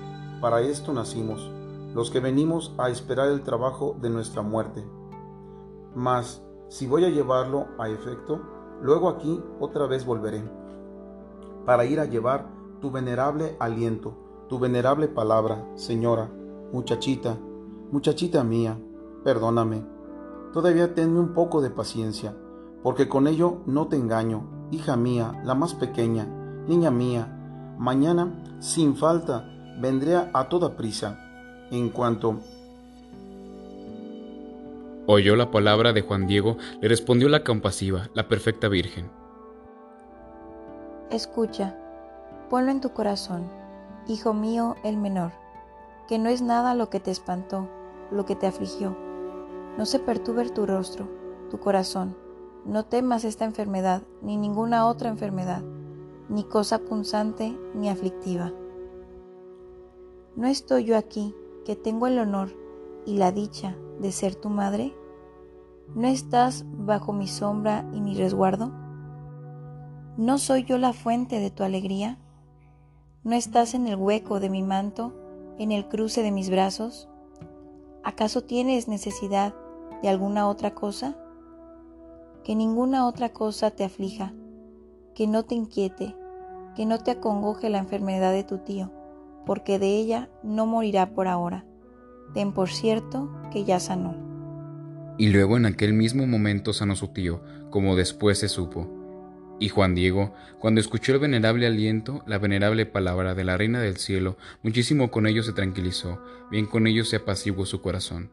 para 0.40 0.61
esto 0.61 0.92
nacimos 0.92 1.51
los 1.92 2.12
que 2.12 2.20
venimos 2.20 2.73
a 2.79 2.88
esperar 2.88 3.31
el 3.31 3.42
trabajo 3.42 3.97
de 4.01 4.11
nuestra 4.11 4.42
muerte. 4.42 4.88
Mas, 5.92 6.40
si 6.68 6.87
voy 6.87 7.05
a 7.05 7.11
llevarlo 7.11 7.66
a 7.81 7.88
efecto, 7.88 8.40
luego 8.81 9.09
aquí 9.09 9.42
otra 9.59 9.88
vez 9.88 10.07
volveré, 10.07 10.49
para 11.66 11.85
ir 11.85 11.99
a 11.99 12.05
llevar 12.05 12.54
tu 12.85 12.90
venerable 12.90 13.57
aliento, 13.61 14.14
tu 14.47 14.59
venerable 14.59 15.09
palabra, 15.09 15.64
señora, 15.75 16.31
muchachita, 16.70 17.38
muchachita 17.90 18.44
mía, 18.44 18.79
perdóname. 19.25 19.87
Todavía 20.53 20.92
tenme 20.92 21.18
un 21.18 21.33
poco 21.33 21.62
de 21.62 21.70
paciencia, 21.70 22.37
porque 22.83 23.09
con 23.09 23.27
ello 23.27 23.62
no 23.64 23.87
te 23.88 23.97
engaño, 23.97 24.68
hija 24.70 24.99
mía, 24.99 25.33
la 25.47 25.55
más 25.55 25.73
pequeña, 25.73 26.27
niña 26.68 26.90
mía. 26.90 27.75
Mañana, 27.79 28.59
sin 28.59 28.97
falta, 28.97 29.49
vendré 29.81 30.16
a 30.16 30.49
toda 30.51 30.77
prisa 30.77 31.18
en 31.70 31.88
cuanto 31.88 32.37
oyó 35.07 35.37
la 35.37 35.51
palabra 35.51 35.94
de 35.94 36.03
Juan 36.03 36.27
Diego, 36.27 36.59
le 36.83 36.88
respondió 36.88 37.31
la 37.31 37.44
compasiva, 37.44 38.11
la 38.12 38.29
perfecta 38.29 38.68
Virgen. 38.68 39.11
Escucha, 41.11 41.79
ponlo 42.48 42.70
en 42.70 42.80
tu 42.80 42.92
corazón, 42.92 43.44
hijo 44.07 44.35
mío 44.35 44.76
el 44.85 44.96
menor, 44.96 45.33
que 46.09 46.18
no 46.18 46.28
es 46.28 46.42
nada 46.42 46.74
lo 46.74 46.90
que 46.90 47.00
te 47.00 47.11
espantó, 47.11 47.68
lo 48.11 48.24
que 48.24 48.37
te 48.37 48.46
afligió. 48.46 48.96
No 49.76 49.87
se 49.87 49.98
perturbe 49.98 50.48
tu 50.50 50.66
rostro, 50.66 51.09
tu 51.50 51.59
corazón. 51.59 52.16
No 52.64 52.85
temas 52.85 53.24
esta 53.24 53.44
enfermedad, 53.44 54.02
ni 54.22 54.37
ninguna 54.37 54.87
otra 54.87 55.09
enfermedad, 55.09 55.62
ni 56.28 56.44
cosa 56.44 56.78
punzante 56.78 57.59
ni 57.74 57.88
aflictiva. 57.88 58.52
¿No 60.37 60.46
estoy 60.46 60.85
yo 60.85 60.96
aquí 60.96 61.35
que 61.64 61.76
tengo 61.76 62.07
el 62.07 62.18
honor 62.18 62.50
y 63.07 63.18
la 63.18 63.33
dicha 63.33 63.76
de 64.00 64.12
ser 64.12 64.35
tu 64.35 64.48
madre? 64.48 64.94
¿No 65.94 66.09
estás 66.09 66.64
bajo 66.66 67.12
mi 67.12 67.28
sombra 67.28 67.88
y 67.92 68.00
mi 68.00 68.14
resguardo? 68.14 68.72
¿No 70.16 70.38
soy 70.38 70.64
yo 70.64 70.78
la 70.78 70.92
fuente 70.92 71.40
de 71.40 71.50
tu 71.50 71.62
alegría? 71.62 72.18
¿No 73.25 73.35
estás 73.35 73.75
en 73.75 73.89
el 73.89 73.97
hueco 73.97 74.39
de 74.39 74.51
mi 74.51 74.63
manto, 74.63 75.13
en 75.59 75.73
el 75.73 75.89
cruce 75.89 76.23
de 76.23 76.31
mis 76.31 76.51
brazos? 76.51 77.09
¿Acaso 78.03 78.43
tienes 78.45 78.87
necesidad 78.87 79.55
de 80.03 80.09
alguna 80.09 80.47
otra 80.49 80.75
cosa? 80.75 81.17
Que 82.45 82.55
ninguna 82.55 83.07
otra 83.07 83.31
cosa 83.31 83.71
te 83.71 83.85
aflija, 83.85 84.33
que 85.15 85.27
no 85.27 85.45
te 85.45 85.55
inquiete, 85.55 86.15
que 86.77 86.87
no 86.87 86.99
te 86.99 87.13
acongoje 87.13 87.71
la 87.71 87.79
enfermedad 87.79 88.33
de 88.33 88.45
tu 88.45 88.59
tío 88.59 88.91
porque 89.45 89.79
de 89.79 89.89
ella 89.99 90.29
no 90.43 90.67
morirá 90.67 91.11
por 91.11 91.29
ahora. 91.29 91.65
Ten 92.33 92.53
por 92.53 92.71
cierto 92.71 93.31
que 93.53 93.65
ya 93.65 93.81
sanó. 93.81 94.15
Y 95.19 95.29
luego 95.29 95.57
en 95.57 95.67
aquel 95.67 95.93
mismo 95.93 96.27
momento 96.27 96.73
sanó 96.73 96.97
su 96.97 97.09
tío, 97.09 97.41
como 97.71 97.95
después 97.95 98.39
se 98.39 98.49
supo. 98.49 98.89
Y 99.61 99.69
Juan 99.69 99.95
Diego, 99.95 100.35
cuando 100.59 100.81
escuchó 100.81 101.12
el 101.12 101.21
venerable 101.21 101.67
aliento, 101.67 102.25
la 102.27 102.38
venerable 102.38 102.87
palabra 102.87 103.35
de 103.35 103.45
la 103.45 103.57
Reina 103.57 103.81
del 103.81 103.99
Cielo, 103.99 104.37
muchísimo 104.62 105.11
con 105.11 105.27
ello 105.27 105.43
se 105.43 105.53
tranquilizó, 105.53 106.21
bien 106.51 106.67
con 106.67 106.87
ello 106.87 107.05
se 107.05 107.17
apaciguó 107.17 107.64
su 107.64 107.81
corazón. 107.81 108.31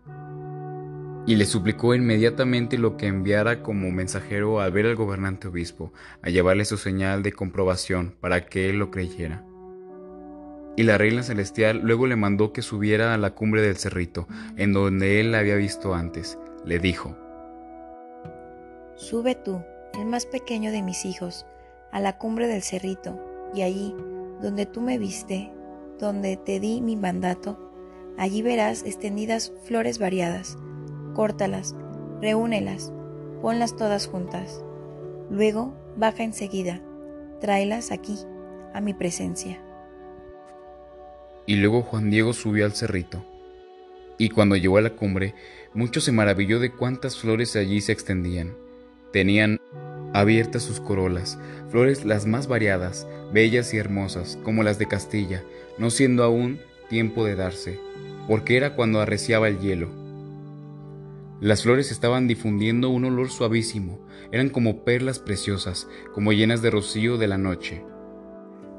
Y 1.28 1.36
le 1.36 1.46
suplicó 1.46 1.94
inmediatamente 1.94 2.80
lo 2.80 2.98
que 2.98 3.06
enviara 3.06 3.62
como 3.62 3.92
mensajero 3.92 4.60
a 4.60 4.70
ver 4.70 4.88
al 4.88 4.96
gobernante 4.96 5.48
obispo, 5.48 5.94
a 6.24 6.30
llevarle 6.30 6.66
su 6.66 6.78
señal 6.78 7.22
de 7.22 7.32
comprobación 7.32 8.16
para 8.20 8.48
que 8.48 8.70
él 8.70 8.80
lo 8.80 8.90
creyera. 8.90 9.46
Y 10.76 10.84
la 10.84 10.98
reina 10.98 11.22
celestial 11.22 11.82
luego 11.84 12.08
le 12.08 12.16
mandó 12.16 12.54
que 12.54 12.64
subiera 12.64 13.14
a 13.14 13.18
la 13.18 13.36
cumbre 13.36 13.62
del 13.62 13.76
cerrito, 13.76 14.28
en 14.58 14.74
donde 14.74 15.20
él 15.20 15.32
la 15.32 15.40
había 15.40 15.56
visto 15.56 15.94
antes. 15.94 16.40
Le 16.66 16.80
dijo, 16.80 17.16
Sube 18.96 19.36
tú, 19.36 19.62
el 19.94 20.06
más 20.06 20.26
pequeño 20.26 20.72
de 20.72 20.82
mis 20.82 21.06
hijos, 21.06 21.46
a 21.92 22.00
la 22.00 22.18
cumbre 22.18 22.48
del 22.48 22.62
cerrito, 22.62 23.20
y 23.54 23.62
allí, 23.62 23.96
donde 24.42 24.66
tú 24.66 24.82
me 24.82 24.98
viste, 24.98 25.52
donde 26.00 26.38
te 26.38 26.60
di 26.60 26.82
mi 26.82 26.96
mandato, 26.96 27.72
allí 28.18 28.42
verás 28.42 28.84
extendidas 28.84 29.54
flores 29.64 30.00
variadas. 30.00 30.58
Córtalas, 31.14 31.76
reúnelas, 32.22 32.92
ponlas 33.42 33.76
todas 33.76 34.08
juntas. 34.08 34.64
Luego 35.30 35.74
baja 35.98 36.24
enseguida, 36.24 36.82
tráelas 37.40 37.92
aquí, 37.92 38.18
a 38.74 38.82
mi 38.82 38.94
presencia. 38.94 39.62
Y 41.46 41.56
luego 41.56 41.82
Juan 41.82 42.10
Diego 42.10 42.34
subió 42.34 42.66
al 42.66 42.74
cerrito. 42.74 43.26
Y 44.18 44.30
cuando 44.30 44.56
llegó 44.56 44.78
a 44.78 44.82
la 44.82 44.92
cumbre, 44.92 45.34
mucho 45.74 46.00
se 46.00 46.12
maravilló 46.12 46.60
de 46.60 46.72
cuántas 46.72 47.18
flores 47.18 47.56
allí 47.56 47.82
se 47.82 47.92
extendían. 47.92 48.56
Tenían 49.12 49.60
abiertas 50.14 50.64
sus 50.64 50.80
corolas, 50.80 51.38
flores 51.70 52.06
las 52.06 52.26
más 52.26 52.48
variadas, 52.48 53.08
bellas 53.34 53.74
y 53.74 53.78
hermosas, 53.78 54.38
como 54.44 54.64
las 54.64 54.78
de 54.80 54.88
Castilla, 54.88 55.44
no 55.78 55.90
siendo 55.90 56.24
aún 56.24 56.60
tiempo 56.90 57.26
de 57.26 57.36
darse, 57.36 57.80
porque 58.28 58.58
era 58.58 58.76
cuando 58.76 59.00
arreciaba 59.00 59.48
el 59.48 59.60
hielo. 59.60 59.90
Las 61.40 61.64
flores 61.64 61.92
estaban 61.92 62.28
difundiendo 62.28 62.90
un 62.90 63.06
olor 63.06 63.30
suavísimo, 63.30 64.00
eran 64.32 64.50
como 64.50 64.84
perlas 64.84 65.20
preciosas, 65.20 65.88
como 66.14 66.34
llenas 66.34 66.62
de 66.62 66.70
rocío 66.70 67.18
de 67.18 67.28
la 67.28 67.38
noche. 67.38 67.84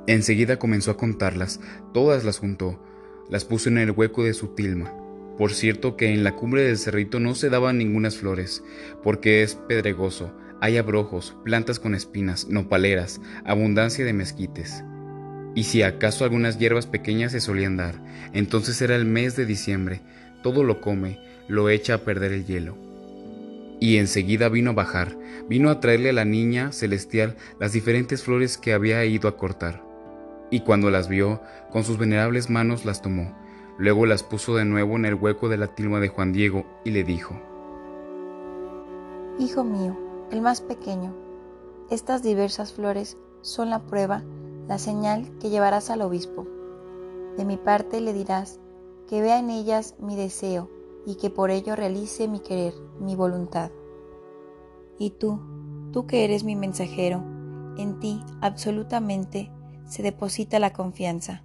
Enseguida 0.06 0.58
comenzó 0.58 0.92
a 0.92 0.96
contarlas, 0.96 1.60
todas 1.92 2.24
las 2.24 2.38
juntó, 2.38 2.80
las 3.28 3.44
puso 3.44 3.68
en 3.68 3.78
el 3.78 3.90
hueco 3.90 4.22
de 4.22 4.34
su 4.34 4.48
tilma. 4.54 5.01
Por 5.38 5.52
cierto 5.52 5.96
que 5.96 6.12
en 6.12 6.24
la 6.24 6.36
cumbre 6.36 6.62
del 6.62 6.78
cerrito 6.78 7.20
no 7.20 7.34
se 7.34 7.50
daban 7.50 7.78
ningunas 7.78 8.16
flores, 8.16 8.62
porque 9.02 9.42
es 9.42 9.54
pedregoso, 9.54 10.32
hay 10.60 10.76
abrojos, 10.76 11.36
plantas 11.44 11.78
con 11.78 11.94
espinas, 11.94 12.48
nopaleras, 12.48 13.20
abundancia 13.44 14.04
de 14.04 14.12
mezquites. 14.12 14.84
Y 15.54 15.64
si 15.64 15.82
acaso 15.82 16.24
algunas 16.24 16.58
hierbas 16.58 16.86
pequeñas 16.86 17.32
se 17.32 17.40
solían 17.40 17.76
dar, 17.76 18.00
entonces 18.32 18.80
era 18.80 18.96
el 18.96 19.04
mes 19.04 19.36
de 19.36 19.46
diciembre, 19.46 20.00
todo 20.42 20.64
lo 20.64 20.80
come, 20.80 21.18
lo 21.48 21.68
echa 21.68 21.94
a 21.94 21.98
perder 21.98 22.32
el 22.32 22.46
hielo. 22.46 22.76
Y 23.80 23.96
enseguida 23.96 24.48
vino 24.48 24.70
a 24.70 24.74
bajar, 24.74 25.16
vino 25.48 25.70
a 25.70 25.80
traerle 25.80 26.10
a 26.10 26.14
la 26.14 26.24
niña 26.24 26.72
celestial 26.72 27.36
las 27.58 27.72
diferentes 27.72 28.22
flores 28.22 28.56
que 28.56 28.72
había 28.72 29.04
ido 29.04 29.28
a 29.28 29.36
cortar 29.36 29.92
y 30.52 30.60
cuando 30.60 30.90
las 30.90 31.08
vio, 31.08 31.40
con 31.70 31.82
sus 31.82 31.96
venerables 31.96 32.50
manos 32.50 32.84
las 32.84 33.00
tomó, 33.00 33.34
Luego 33.82 34.06
las 34.06 34.22
puso 34.22 34.54
de 34.54 34.64
nuevo 34.64 34.94
en 34.94 35.06
el 35.06 35.16
hueco 35.16 35.48
de 35.48 35.56
la 35.56 35.74
tilma 35.74 35.98
de 35.98 36.06
Juan 36.06 36.32
Diego 36.32 36.64
y 36.84 36.92
le 36.92 37.02
dijo, 37.02 37.34
Hijo 39.40 39.64
mío, 39.64 39.98
el 40.30 40.40
más 40.40 40.60
pequeño, 40.60 41.12
estas 41.90 42.22
diversas 42.22 42.72
flores 42.72 43.18
son 43.40 43.70
la 43.70 43.80
prueba, 43.80 44.22
la 44.68 44.78
señal 44.78 45.36
que 45.40 45.50
llevarás 45.50 45.90
al 45.90 46.02
obispo. 46.02 46.46
De 47.36 47.44
mi 47.44 47.56
parte 47.56 48.00
le 48.00 48.12
dirás 48.12 48.60
que 49.08 49.20
vea 49.20 49.40
en 49.40 49.50
ellas 49.50 49.96
mi 49.98 50.14
deseo 50.14 50.70
y 51.04 51.16
que 51.16 51.30
por 51.30 51.50
ello 51.50 51.74
realice 51.74 52.28
mi 52.28 52.38
querer, 52.38 52.74
mi 53.00 53.16
voluntad. 53.16 53.72
Y 54.96 55.10
tú, 55.10 55.40
tú 55.92 56.06
que 56.06 56.22
eres 56.22 56.44
mi 56.44 56.54
mensajero, 56.54 57.24
en 57.76 57.98
ti 57.98 58.22
absolutamente 58.42 59.50
se 59.86 60.04
deposita 60.04 60.60
la 60.60 60.72
confianza. 60.72 61.42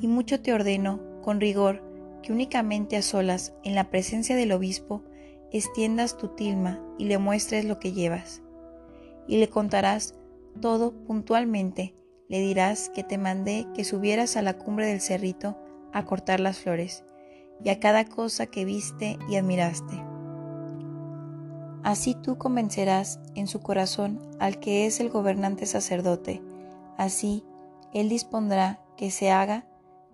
Y 0.00 0.06
mucho 0.06 0.40
te 0.40 0.52
ordeno, 0.52 1.00
con 1.22 1.40
rigor, 1.40 1.82
que 2.22 2.32
únicamente 2.32 2.96
a 2.96 3.02
solas, 3.02 3.54
en 3.64 3.74
la 3.74 3.90
presencia 3.90 4.36
del 4.36 4.52
obispo, 4.52 5.02
extiendas 5.50 6.16
tu 6.16 6.28
tilma 6.28 6.80
y 6.98 7.06
le 7.06 7.18
muestres 7.18 7.64
lo 7.64 7.78
que 7.78 7.92
llevas. 7.92 8.42
Y 9.26 9.38
le 9.38 9.48
contarás 9.48 10.14
todo 10.60 10.92
puntualmente, 10.92 11.94
le 12.28 12.40
dirás 12.40 12.90
que 12.90 13.04
te 13.04 13.18
mandé 13.18 13.66
que 13.74 13.84
subieras 13.84 14.36
a 14.36 14.42
la 14.42 14.58
cumbre 14.58 14.86
del 14.86 15.00
cerrito 15.00 15.56
a 15.92 16.04
cortar 16.04 16.40
las 16.40 16.58
flores, 16.58 17.04
y 17.64 17.70
a 17.70 17.80
cada 17.80 18.04
cosa 18.04 18.46
que 18.46 18.64
viste 18.64 19.18
y 19.28 19.36
admiraste. 19.36 20.04
Así 21.82 22.14
tú 22.14 22.38
convencerás 22.38 23.20
en 23.34 23.46
su 23.46 23.60
corazón 23.60 24.20
al 24.38 24.58
que 24.60 24.86
es 24.86 25.00
el 25.00 25.08
gobernante 25.08 25.66
sacerdote, 25.66 26.42
así 26.96 27.44
él 27.94 28.08
dispondrá 28.08 28.80
que 28.96 29.10
se 29.10 29.30
haga, 29.30 29.64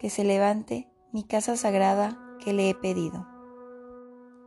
que 0.05 0.11
se 0.11 0.23
levante 0.23 0.87
mi 1.15 1.25
casa 1.25 1.57
sagrada 1.57 2.21
que 2.45 2.53
le 2.53 2.69
he 2.69 2.75
pedido. 2.75 3.27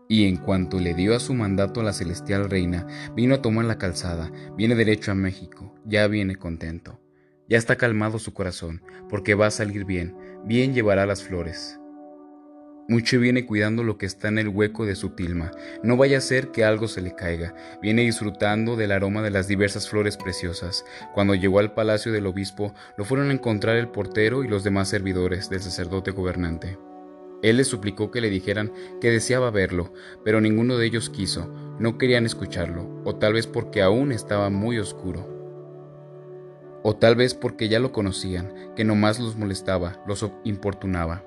Y 0.07 0.27
en 0.27 0.37
cuanto 0.37 0.79
le 0.79 0.93
dio 0.93 1.15
a 1.15 1.19
su 1.19 1.33
mandato 1.33 1.81
a 1.81 1.83
la 1.83 1.93
celestial 1.93 2.47
reina, 2.47 2.85
vino 3.15 3.33
a 3.33 3.41
tomar 3.41 3.65
la 3.65 3.79
calzada, 3.79 4.31
viene 4.55 4.75
derecho 4.75 5.11
a 5.11 5.15
México, 5.15 5.73
ya 5.83 6.05
viene 6.05 6.35
contento. 6.35 6.99
Ya 7.49 7.57
está 7.57 7.75
calmado 7.75 8.19
su 8.19 8.35
corazón, 8.35 8.83
porque 9.09 9.33
va 9.33 9.47
a 9.47 9.51
salir 9.51 9.83
bien, 9.83 10.15
bien 10.45 10.75
llevará 10.75 11.07
las 11.07 11.23
flores. 11.23 11.79
Mucho 12.89 13.19
viene 13.19 13.45
cuidando 13.45 13.83
lo 13.83 13.97
que 13.97 14.05
está 14.05 14.29
en 14.29 14.37
el 14.37 14.47
hueco 14.47 14.85
de 14.85 14.95
su 14.95 15.09
tilma, 15.09 15.51
no 15.83 15.97
vaya 15.97 16.19
a 16.19 16.21
ser 16.21 16.51
que 16.51 16.63
algo 16.63 16.87
se 16.87 17.01
le 17.01 17.15
caiga. 17.15 17.53
Viene 17.81 18.03
disfrutando 18.03 18.77
del 18.77 18.93
aroma 18.93 19.21
de 19.21 19.29
las 19.29 19.49
diversas 19.49 19.89
flores 19.89 20.15
preciosas. 20.15 20.85
Cuando 21.13 21.35
llegó 21.35 21.59
al 21.59 21.73
palacio 21.73 22.13
del 22.13 22.27
obispo, 22.27 22.73
lo 22.97 23.03
fueron 23.03 23.29
a 23.29 23.33
encontrar 23.33 23.75
el 23.75 23.89
portero 23.89 24.45
y 24.45 24.47
los 24.47 24.63
demás 24.63 24.87
servidores 24.87 25.49
del 25.49 25.59
sacerdote 25.59 26.11
gobernante. 26.11 26.77
Él 27.43 27.57
les 27.57 27.67
suplicó 27.67 28.09
que 28.09 28.21
le 28.21 28.29
dijeran 28.29 28.71
que 29.01 29.11
deseaba 29.11 29.51
verlo, 29.51 29.91
pero 30.23 30.39
ninguno 30.39 30.77
de 30.77 30.85
ellos 30.85 31.09
quiso, 31.09 31.53
no 31.79 31.97
querían 31.97 32.25
escucharlo, 32.25 33.01
o 33.03 33.17
tal 33.17 33.33
vez 33.33 33.47
porque 33.47 33.81
aún 33.81 34.13
estaba 34.13 34.49
muy 34.49 34.79
oscuro. 34.79 35.27
O 36.83 36.95
tal 36.95 37.17
vez 37.17 37.33
porque 37.33 37.67
ya 37.67 37.79
lo 37.79 37.91
conocían, 37.91 38.73
que 38.77 38.85
nomás 38.85 39.19
los 39.19 39.35
molestaba, 39.35 40.01
los 40.07 40.25
importunaba. 40.45 41.26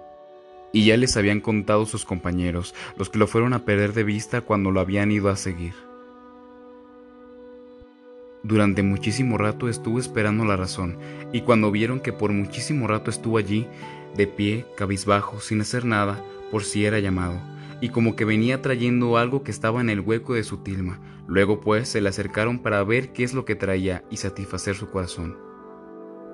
Y 0.73 0.85
ya 0.85 0.97
les 0.97 1.17
habían 1.17 1.41
contado 1.41 1.87
sus 1.87 2.05
compañeros, 2.05 2.75
los 2.97 3.11
que 3.11 3.19
lo 3.19 3.27
fueron 3.27 3.53
a 3.53 3.65
perder 3.65 3.93
de 3.93 4.05
vista 4.05 4.41
cuando 4.41 4.71
lo 4.71 4.81
habían 4.81 5.11
ido 5.11 5.29
a 5.29 5.37
seguir. 5.37 5.75
Durante 8.43 8.83
muchísimo 8.83 9.37
rato 9.37 9.69
estuvo 9.69 9.99
esperando 9.99 10.45
la 10.45 10.57
razón, 10.57 10.97
y 11.33 11.43
cuando 11.43 11.71
vieron 11.71 12.01
que 12.01 12.13
por 12.13 12.33
muchísimo 12.33 12.87
rato 12.87 13.11
estuvo 13.11 13.37
allí, 13.37 13.67
de 14.17 14.27
pie, 14.27 14.65
cabizbajo, 14.77 15.41
sin 15.41 15.61
hacer 15.61 15.85
nada, 15.85 16.25
por 16.51 16.65
si 16.65 16.87
era 16.87 16.99
llamado, 17.01 17.39
y 17.81 17.91
como 17.91 18.17
que 18.17 18.25
venía 18.25 18.63
trayendo 18.63 19.19
algo 19.19 19.43
que 19.43 19.51
estaba 19.51 19.81
en 19.81 19.91
el 19.91 20.01
hueco 20.01 20.35
de 20.35 20.45
su 20.45 20.59
tilma. 20.59 20.99
Luego 21.27 21.61
pues 21.61 21.89
se 21.89 22.01
le 22.01 22.09
acercaron 22.09 22.59
para 22.59 22.83
ver 22.83 23.13
qué 23.13 23.25
es 23.25 23.35
lo 23.35 23.45
que 23.45 23.57
traía 23.57 24.05
y 24.11 24.17
satisfacer 24.17 24.75
su 24.75 24.91
corazón. 24.91 25.50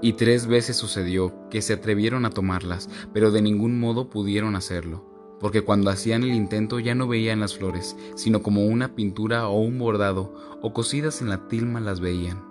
Y 0.02 0.12
tres 0.12 0.46
veces 0.46 0.76
sucedió 0.76 1.32
que 1.48 1.62
se 1.62 1.72
atrevieron 1.72 2.26
a 2.26 2.30
tomarlas, 2.30 2.90
pero 3.14 3.30
de 3.30 3.40
ningún 3.40 3.80
modo 3.80 4.11
pudieron 4.11 4.54
hacerlo, 4.54 5.04
porque 5.40 5.62
cuando 5.62 5.90
hacían 5.90 6.22
el 6.22 6.35
intento 6.35 6.78
ya 6.78 6.94
no 6.94 7.09
veían 7.09 7.40
las 7.40 7.56
flores, 7.56 7.96
sino 8.14 8.42
como 8.42 8.66
una 8.66 8.94
pintura 8.94 9.48
o 9.48 9.59
un 9.59 9.78
bordado, 9.78 10.35
o 10.61 10.74
cosidas 10.74 11.22
en 11.22 11.30
la 11.30 11.48
tilma 11.48 11.80
las 11.80 12.00
veían. 12.00 12.44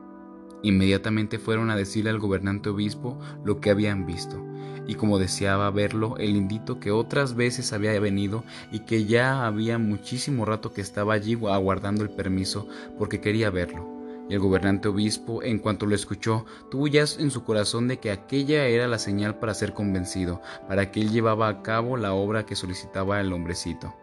Inmediatamente 0.63 1.37
fueron 1.37 1.69
a 1.69 1.75
decirle 1.75 2.09
al 2.09 2.19
gobernante 2.19 2.69
obispo 2.69 3.19
lo 3.43 3.61
que 3.61 3.69
habían 3.69 4.07
visto, 4.07 4.43
y 4.87 4.95
como 4.95 5.19
deseaba 5.19 5.69
verlo 5.69 6.17
el 6.17 6.35
indito 6.35 6.79
que 6.79 6.89
otras 6.89 7.35
veces 7.35 7.73
había 7.73 7.99
venido 7.99 8.43
y 8.71 8.79
que 8.79 9.05
ya 9.05 9.45
había 9.45 9.77
muchísimo 9.77 10.45
rato 10.45 10.73
que 10.73 10.81
estaba 10.81 11.13
allí 11.13 11.37
aguardando 11.47 12.03
el 12.03 12.09
permiso 12.09 12.67
porque 12.97 13.21
quería 13.21 13.51
verlo 13.51 13.94
y 14.29 14.33
el 14.33 14.39
gobernante 14.39 14.87
obispo, 14.87 15.43
en 15.43 15.59
cuanto 15.59 15.85
lo 15.85 15.95
escuchó, 15.95 16.45
tuvo 16.69 16.87
ya 16.87 17.05
en 17.19 17.31
su 17.31 17.43
corazón 17.43 17.87
de 17.87 17.99
que 17.99 18.11
aquella 18.11 18.65
era 18.65 18.87
la 18.87 18.97
señal 18.97 19.39
para 19.39 19.53
ser 19.53 19.73
convencido, 19.73 20.41
para 20.67 20.91
que 20.91 21.01
él 21.01 21.11
llevaba 21.11 21.47
a 21.47 21.61
cabo 21.61 21.97
la 21.97 22.13
obra 22.13 22.45
que 22.45 22.55
solicitaba 22.55 23.19
el 23.21 23.31
hombrecito. 23.33 23.93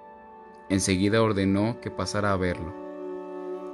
Enseguida 0.68 1.22
ordenó 1.22 1.80
que 1.80 1.90
pasara 1.90 2.32
a 2.32 2.36
verlo. 2.36 2.72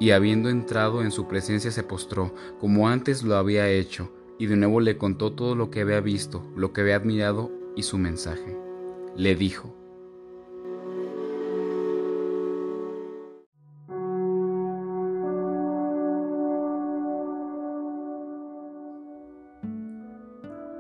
Y 0.01 0.13
habiendo 0.13 0.49
entrado 0.49 1.03
en 1.03 1.11
su 1.11 1.27
presencia 1.27 1.71
se 1.71 1.83
postró, 1.83 2.35
como 2.61 2.89
antes 2.89 3.23
lo 3.23 3.37
había 3.37 3.69
hecho, 3.69 4.13
y 4.39 4.47
de 4.47 4.57
nuevo 4.57 4.81
le 4.81 4.97
contó 4.97 5.33
todo 5.33 5.55
lo 5.55 5.71
que 5.71 5.81
había 5.81 6.01
visto, 6.01 6.43
lo 6.57 6.73
que 6.73 6.81
había 6.81 6.97
admirado 6.97 7.51
y 7.77 7.83
su 7.83 7.99
mensaje. 7.99 8.57
Le 9.17 9.35
dijo, 9.35 9.75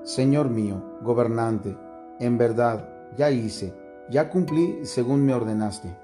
Señor 0.08 0.48
mío, 0.48 0.82
gobernante, 1.02 1.76
en 2.18 2.38
verdad, 2.38 2.88
ya 3.18 3.30
hice, 3.30 3.74
ya 4.08 4.30
cumplí 4.30 4.86
según 4.86 5.22
me 5.22 5.34
ordenaste. 5.34 5.94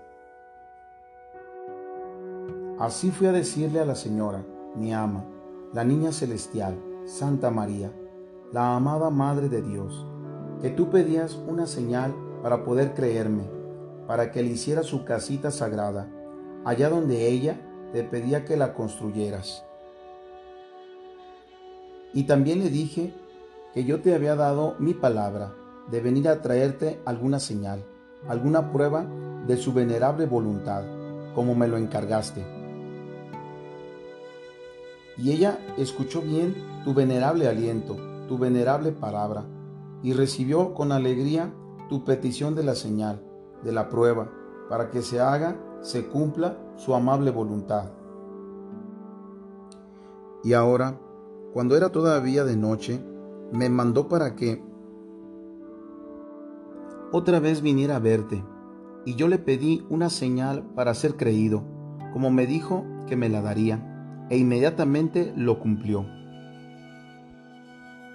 Así 2.79 3.11
fui 3.11 3.29
a 3.29 3.33
decirle 3.33 3.81
a 3.81 3.87
la 3.87 3.95
señora, 3.95 4.45
mi 4.77 4.93
ama, 4.93 5.25
la 5.73 5.85
niña 5.85 6.13
celestial, 6.13 6.79
Santa 7.07 7.51
María, 7.51 7.91
la 8.53 8.77
amada 8.77 9.09
Madre 9.09 9.49
de 9.49 9.63
Dios, 9.63 10.07
que 10.61 10.69
tú 10.69 10.91
pedías 10.91 11.37
una 11.49 11.67
señal 11.67 12.15
para 12.43 12.63
poder 12.63 12.93
creerme, 12.93 13.49
para 14.07 14.33
que 14.33 14.43
le 14.43 14.51
hiciera 14.51 14.83
su 14.83 15.07
casita 15.07 15.51
sagrada, 15.51 16.11
allá 16.67 16.91
donde 16.91 17.27
ella 17.27 17.59
te 17.95 18.05
pedía 18.05 18.45
que 18.45 18.59
la 18.59 18.75
construyeras. 18.75 19.65
Y 22.13 22.25
también 22.25 22.59
le 22.59 22.69
dije 22.69 23.24
que 23.75 23.85
yo 23.85 24.01
te 24.01 24.15
había 24.15 24.37
dado 24.37 24.77
mi 24.79 24.95
palabra 24.95 25.53
de 25.91 26.01
venir 26.01 26.29
a 26.29 26.41
traerte 26.41 27.03
alguna 27.05 27.41
señal, 27.41 27.85
alguna 28.29 28.71
prueba 28.71 29.05
de 29.49 29.57
su 29.57 29.73
venerable 29.73 30.27
voluntad, 30.27 30.85
como 31.35 31.57
me 31.57 31.67
lo 31.67 31.77
encargaste. 31.77 32.47
Y 35.19 35.33
ella 35.33 35.59
escuchó 35.77 36.23
bien 36.23 36.55
tu 36.85 36.95
venerable 36.95 37.49
aliento, 37.49 37.97
tu 38.29 38.39
venerable 38.39 38.93
palabra, 38.93 39.45
y 40.03 40.13
recibió 40.13 40.73
con 40.73 40.93
alegría 40.93 41.53
tu 41.89 42.05
petición 42.05 42.55
de 42.55 42.63
la 42.63 42.77
señal, 42.77 43.23
de 43.65 43.73
la 43.73 43.89
prueba, 43.89 44.31
para 44.69 44.91
que 44.91 45.03
se 45.03 45.21
haga, 45.21 45.57
se 45.83 46.07
cumpla 46.07 46.57
su 46.77 46.95
amable 46.95 47.33
voluntad. 47.33 47.91
Y 50.45 50.53
ahora, 50.53 51.01
cuando 51.53 51.77
era 51.77 51.91
todavía 51.91 52.45
de 52.45 52.57
noche, 52.57 53.01
me 53.55 53.69
mandó 53.69 54.09
para 54.09 54.35
que 54.35 54.61
otra 57.13 57.39
vez 57.39 57.63
viniera 57.63 57.95
a 57.95 58.01
verte, 58.01 58.45
y 59.05 59.15
yo 59.15 59.29
le 59.29 59.39
pedí 59.39 59.87
una 59.89 60.11
señal 60.11 60.65
para 60.75 60.93
ser 60.93 61.17
creído, 61.17 61.63
como 62.13 62.33
me 62.33 62.49
dijo 62.49 62.85
que 63.07 63.15
me 63.15 63.29
la 63.29 63.43
daría, 63.43 64.27
e 64.29 64.39
inmediatamente 64.39 65.33
lo 65.37 65.61
cumplió. 65.61 66.05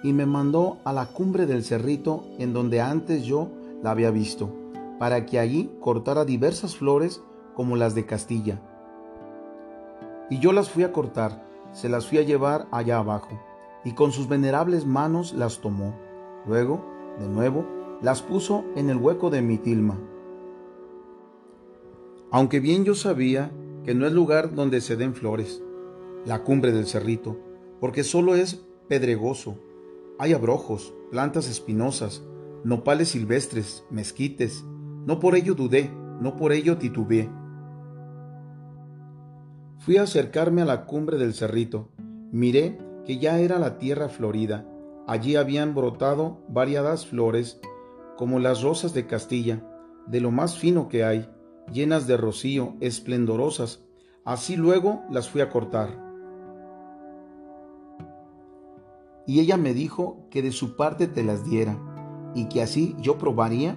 Y 0.02 0.12
me 0.12 0.26
mandó 0.26 0.76
a 0.84 0.92
la 0.92 1.06
cumbre 1.06 1.46
del 1.46 1.64
cerrito 1.64 2.26
en 2.38 2.52
donde 2.52 2.82
antes 2.82 3.24
yo 3.24 3.48
la 3.82 3.92
había 3.92 4.10
visto, 4.10 4.54
para 4.98 5.24
que 5.24 5.38
allí 5.38 5.70
cortara 5.80 6.26
diversas 6.26 6.76
flores 6.76 7.22
como 7.54 7.76
las 7.76 7.94
de 7.94 8.04
Castilla. 8.04 8.60
Y 10.28 10.38
yo 10.38 10.52
las 10.52 10.68
fui 10.68 10.82
a 10.82 10.92
cortar, 10.92 11.42
se 11.72 11.88
las 11.88 12.06
fui 12.06 12.18
a 12.18 12.22
llevar 12.22 12.68
allá 12.72 12.98
abajo 12.98 13.49
y 13.84 13.94
con 13.94 14.12
sus 14.12 14.28
venerables 14.28 14.86
manos 14.86 15.32
las 15.32 15.60
tomó. 15.60 15.94
Luego, 16.46 16.84
de 17.18 17.28
nuevo, 17.28 17.66
las 18.02 18.22
puso 18.22 18.64
en 18.76 18.90
el 18.90 18.96
hueco 18.96 19.30
de 19.30 19.42
mi 19.42 19.58
tilma. 19.58 19.98
Aunque 22.30 22.60
bien 22.60 22.84
yo 22.84 22.94
sabía 22.94 23.50
que 23.84 23.94
no 23.94 24.06
es 24.06 24.12
lugar 24.12 24.54
donde 24.54 24.80
se 24.80 24.96
den 24.96 25.14
flores, 25.14 25.62
la 26.24 26.44
cumbre 26.44 26.72
del 26.72 26.86
cerrito, 26.86 27.38
porque 27.80 28.04
solo 28.04 28.34
es 28.34 28.64
pedregoso. 28.88 29.56
Hay 30.18 30.32
abrojos, 30.32 30.94
plantas 31.10 31.48
espinosas, 31.48 32.22
nopales 32.62 33.08
silvestres, 33.08 33.84
mezquites. 33.90 34.64
No 35.06 35.18
por 35.18 35.34
ello 35.34 35.54
dudé, 35.54 35.90
no 36.20 36.36
por 36.36 36.52
ello 36.52 36.76
titubeé. 36.78 37.30
Fui 39.78 39.96
a 39.96 40.02
acercarme 40.02 40.62
a 40.62 40.66
la 40.66 40.84
cumbre 40.84 41.16
del 41.16 41.32
cerrito. 41.32 41.88
Miré 42.30 42.78
que 43.10 43.18
ya 43.18 43.40
era 43.40 43.58
la 43.58 43.76
tierra 43.76 44.08
florida. 44.08 44.64
Allí 45.08 45.34
habían 45.34 45.74
brotado 45.74 46.44
variadas 46.46 47.06
flores, 47.06 47.60
como 48.16 48.38
las 48.38 48.62
rosas 48.62 48.94
de 48.94 49.08
Castilla, 49.08 49.68
de 50.06 50.20
lo 50.20 50.30
más 50.30 50.56
fino 50.56 50.88
que 50.88 51.02
hay, 51.02 51.28
llenas 51.72 52.06
de 52.06 52.16
rocío, 52.16 52.76
esplendorosas. 52.78 53.82
Así 54.24 54.54
luego 54.54 55.02
las 55.10 55.28
fui 55.28 55.40
a 55.40 55.50
cortar. 55.50 55.88
Y 59.26 59.40
ella 59.40 59.56
me 59.56 59.74
dijo 59.74 60.28
que 60.30 60.40
de 60.40 60.52
su 60.52 60.76
parte 60.76 61.08
te 61.08 61.24
las 61.24 61.44
diera, 61.44 61.76
y 62.36 62.44
que 62.44 62.62
así 62.62 62.94
yo 63.00 63.18
probaría 63.18 63.76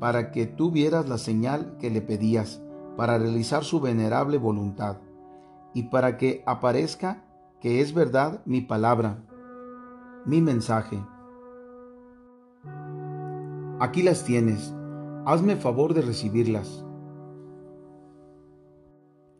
para 0.00 0.32
que 0.32 0.46
tú 0.46 0.72
vieras 0.72 1.08
la 1.08 1.18
señal 1.18 1.76
que 1.78 1.88
le 1.88 2.00
pedías, 2.00 2.60
para 2.96 3.16
realizar 3.16 3.62
su 3.62 3.78
venerable 3.78 4.38
voluntad, 4.38 4.96
y 5.72 5.84
para 5.84 6.16
que 6.16 6.42
aparezca 6.46 7.22
que 7.62 7.80
es 7.80 7.94
verdad 7.94 8.42
mi 8.44 8.60
palabra, 8.60 9.22
mi 10.26 10.40
mensaje. 10.40 11.00
Aquí 13.78 14.02
las 14.02 14.24
tienes, 14.24 14.74
hazme 15.26 15.54
favor 15.54 15.94
de 15.94 16.02
recibirlas 16.02 16.84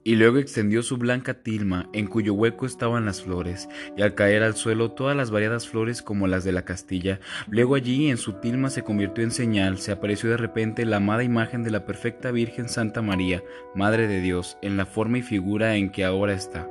y 0.04 0.16
luego 0.16 0.38
extendió 0.38 0.82
su 0.82 0.96
blanca 0.96 1.42
tilma, 1.44 1.88
en 1.92 2.08
cuyo 2.08 2.34
hueco 2.34 2.66
estaban 2.66 3.04
las 3.04 3.22
flores, 3.22 3.68
y 3.96 4.02
al 4.02 4.16
caer 4.16 4.42
al 4.42 4.56
suelo 4.56 4.90
todas 4.90 5.16
las 5.16 5.30
variadas 5.30 5.68
flores 5.68 6.02
como 6.02 6.26
las 6.26 6.42
de 6.42 6.50
la 6.50 6.64
Castilla. 6.64 7.20
Luego 7.48 7.76
allí 7.76 8.10
en 8.10 8.16
su 8.16 8.32
tilma 8.40 8.68
se 8.70 8.82
convirtió 8.82 9.22
en 9.22 9.30
señal, 9.30 9.78
se 9.78 9.92
apareció 9.92 10.28
de 10.30 10.38
repente 10.38 10.86
la 10.86 10.96
amada 10.96 11.22
imagen 11.22 11.62
de 11.62 11.70
la 11.70 11.86
perfecta 11.86 12.32
Virgen 12.32 12.68
Santa 12.68 13.00
María, 13.00 13.44
Madre 13.76 14.08
de 14.08 14.20
Dios, 14.20 14.58
en 14.60 14.76
la 14.76 14.86
forma 14.86 15.18
y 15.18 15.22
figura 15.22 15.76
en 15.76 15.90
que 15.92 16.04
ahora 16.04 16.34
está 16.34 16.68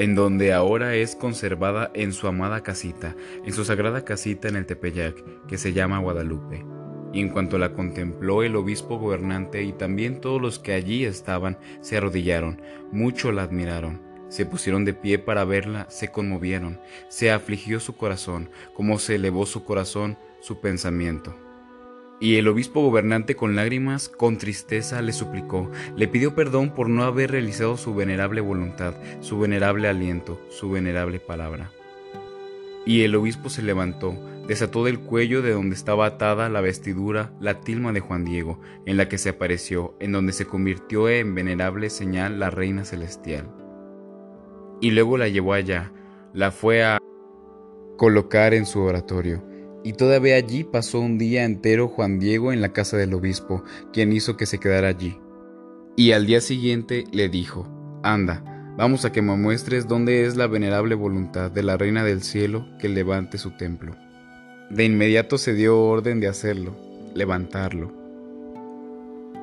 en 0.00 0.14
donde 0.14 0.54
ahora 0.54 0.94
es 0.94 1.14
conservada 1.14 1.90
en 1.92 2.14
su 2.14 2.26
amada 2.26 2.62
casita, 2.62 3.14
en 3.44 3.52
su 3.52 3.66
sagrada 3.66 4.02
casita 4.02 4.48
en 4.48 4.56
el 4.56 4.64
Tepeyac, 4.64 5.46
que 5.46 5.58
se 5.58 5.74
llama 5.74 5.98
Guadalupe. 5.98 6.64
Y 7.12 7.20
en 7.20 7.28
cuanto 7.28 7.58
la 7.58 7.74
contempló 7.74 8.42
el 8.42 8.56
obispo 8.56 8.98
gobernante 8.98 9.62
y 9.62 9.74
también 9.74 10.22
todos 10.22 10.40
los 10.40 10.58
que 10.58 10.72
allí 10.72 11.04
estaban, 11.04 11.58
se 11.82 11.98
arrodillaron, 11.98 12.62
mucho 12.90 13.30
la 13.30 13.42
admiraron. 13.42 14.00
Se 14.30 14.46
pusieron 14.46 14.86
de 14.86 14.94
pie 14.94 15.18
para 15.18 15.44
verla, 15.44 15.84
se 15.90 16.08
conmovieron, 16.10 16.80
se 17.10 17.30
afligió 17.30 17.78
su 17.78 17.94
corazón, 17.94 18.48
como 18.72 18.98
se 18.98 19.16
elevó 19.16 19.44
su 19.44 19.64
corazón, 19.64 20.16
su 20.40 20.62
pensamiento. 20.62 21.36
Y 22.20 22.36
el 22.36 22.48
obispo 22.48 22.82
gobernante 22.82 23.34
con 23.34 23.56
lágrimas, 23.56 24.10
con 24.10 24.36
tristeza, 24.36 25.00
le 25.00 25.14
suplicó, 25.14 25.70
le 25.96 26.06
pidió 26.06 26.34
perdón 26.34 26.74
por 26.74 26.90
no 26.90 27.04
haber 27.04 27.30
realizado 27.30 27.78
su 27.78 27.94
venerable 27.94 28.42
voluntad, 28.42 28.94
su 29.20 29.38
venerable 29.38 29.88
aliento, 29.88 30.38
su 30.50 30.70
venerable 30.70 31.18
palabra. 31.18 31.70
Y 32.84 33.02
el 33.02 33.14
obispo 33.14 33.48
se 33.48 33.62
levantó, 33.62 34.14
desató 34.46 34.84
del 34.84 35.00
cuello 35.00 35.40
de 35.40 35.52
donde 35.52 35.74
estaba 35.74 36.04
atada 36.04 36.50
la 36.50 36.60
vestidura 36.60 37.32
la 37.40 37.60
tilma 37.60 37.92
de 37.92 38.00
Juan 38.00 38.26
Diego, 38.26 38.60
en 38.84 38.98
la 38.98 39.08
que 39.08 39.16
se 39.16 39.30
apareció, 39.30 39.94
en 39.98 40.12
donde 40.12 40.34
se 40.34 40.44
convirtió 40.44 41.08
en 41.08 41.34
venerable 41.34 41.88
señal 41.88 42.38
la 42.38 42.50
reina 42.50 42.84
celestial. 42.84 43.48
Y 44.82 44.90
luego 44.90 45.16
la 45.16 45.28
llevó 45.28 45.54
allá, 45.54 45.90
la 46.34 46.50
fue 46.50 46.84
a 46.84 46.98
colocar 47.96 48.52
en 48.52 48.66
su 48.66 48.80
oratorio. 48.80 49.42
Y 49.82 49.94
todavía 49.94 50.36
allí 50.36 50.64
pasó 50.64 51.00
un 51.00 51.16
día 51.16 51.44
entero 51.44 51.88
Juan 51.88 52.18
Diego 52.18 52.52
en 52.52 52.60
la 52.60 52.72
casa 52.72 52.96
del 52.96 53.14
obispo, 53.14 53.64
quien 53.92 54.12
hizo 54.12 54.36
que 54.36 54.46
se 54.46 54.58
quedara 54.58 54.88
allí. 54.88 55.16
Y 55.96 56.12
al 56.12 56.26
día 56.26 56.40
siguiente 56.40 57.04
le 57.12 57.28
dijo, 57.28 57.66
Anda, 58.02 58.74
vamos 58.76 59.04
a 59.04 59.12
que 59.12 59.22
me 59.22 59.36
muestres 59.36 59.88
dónde 59.88 60.26
es 60.26 60.36
la 60.36 60.46
venerable 60.46 60.94
voluntad 60.94 61.50
de 61.50 61.62
la 61.62 61.76
Reina 61.76 62.04
del 62.04 62.22
Cielo 62.22 62.66
que 62.78 62.88
levante 62.88 63.38
su 63.38 63.52
templo. 63.52 63.96
De 64.70 64.84
inmediato 64.84 65.36
se 65.36 65.54
dio 65.54 65.80
orden 65.80 66.20
de 66.20 66.28
hacerlo, 66.28 66.76
levantarlo. 67.14 67.92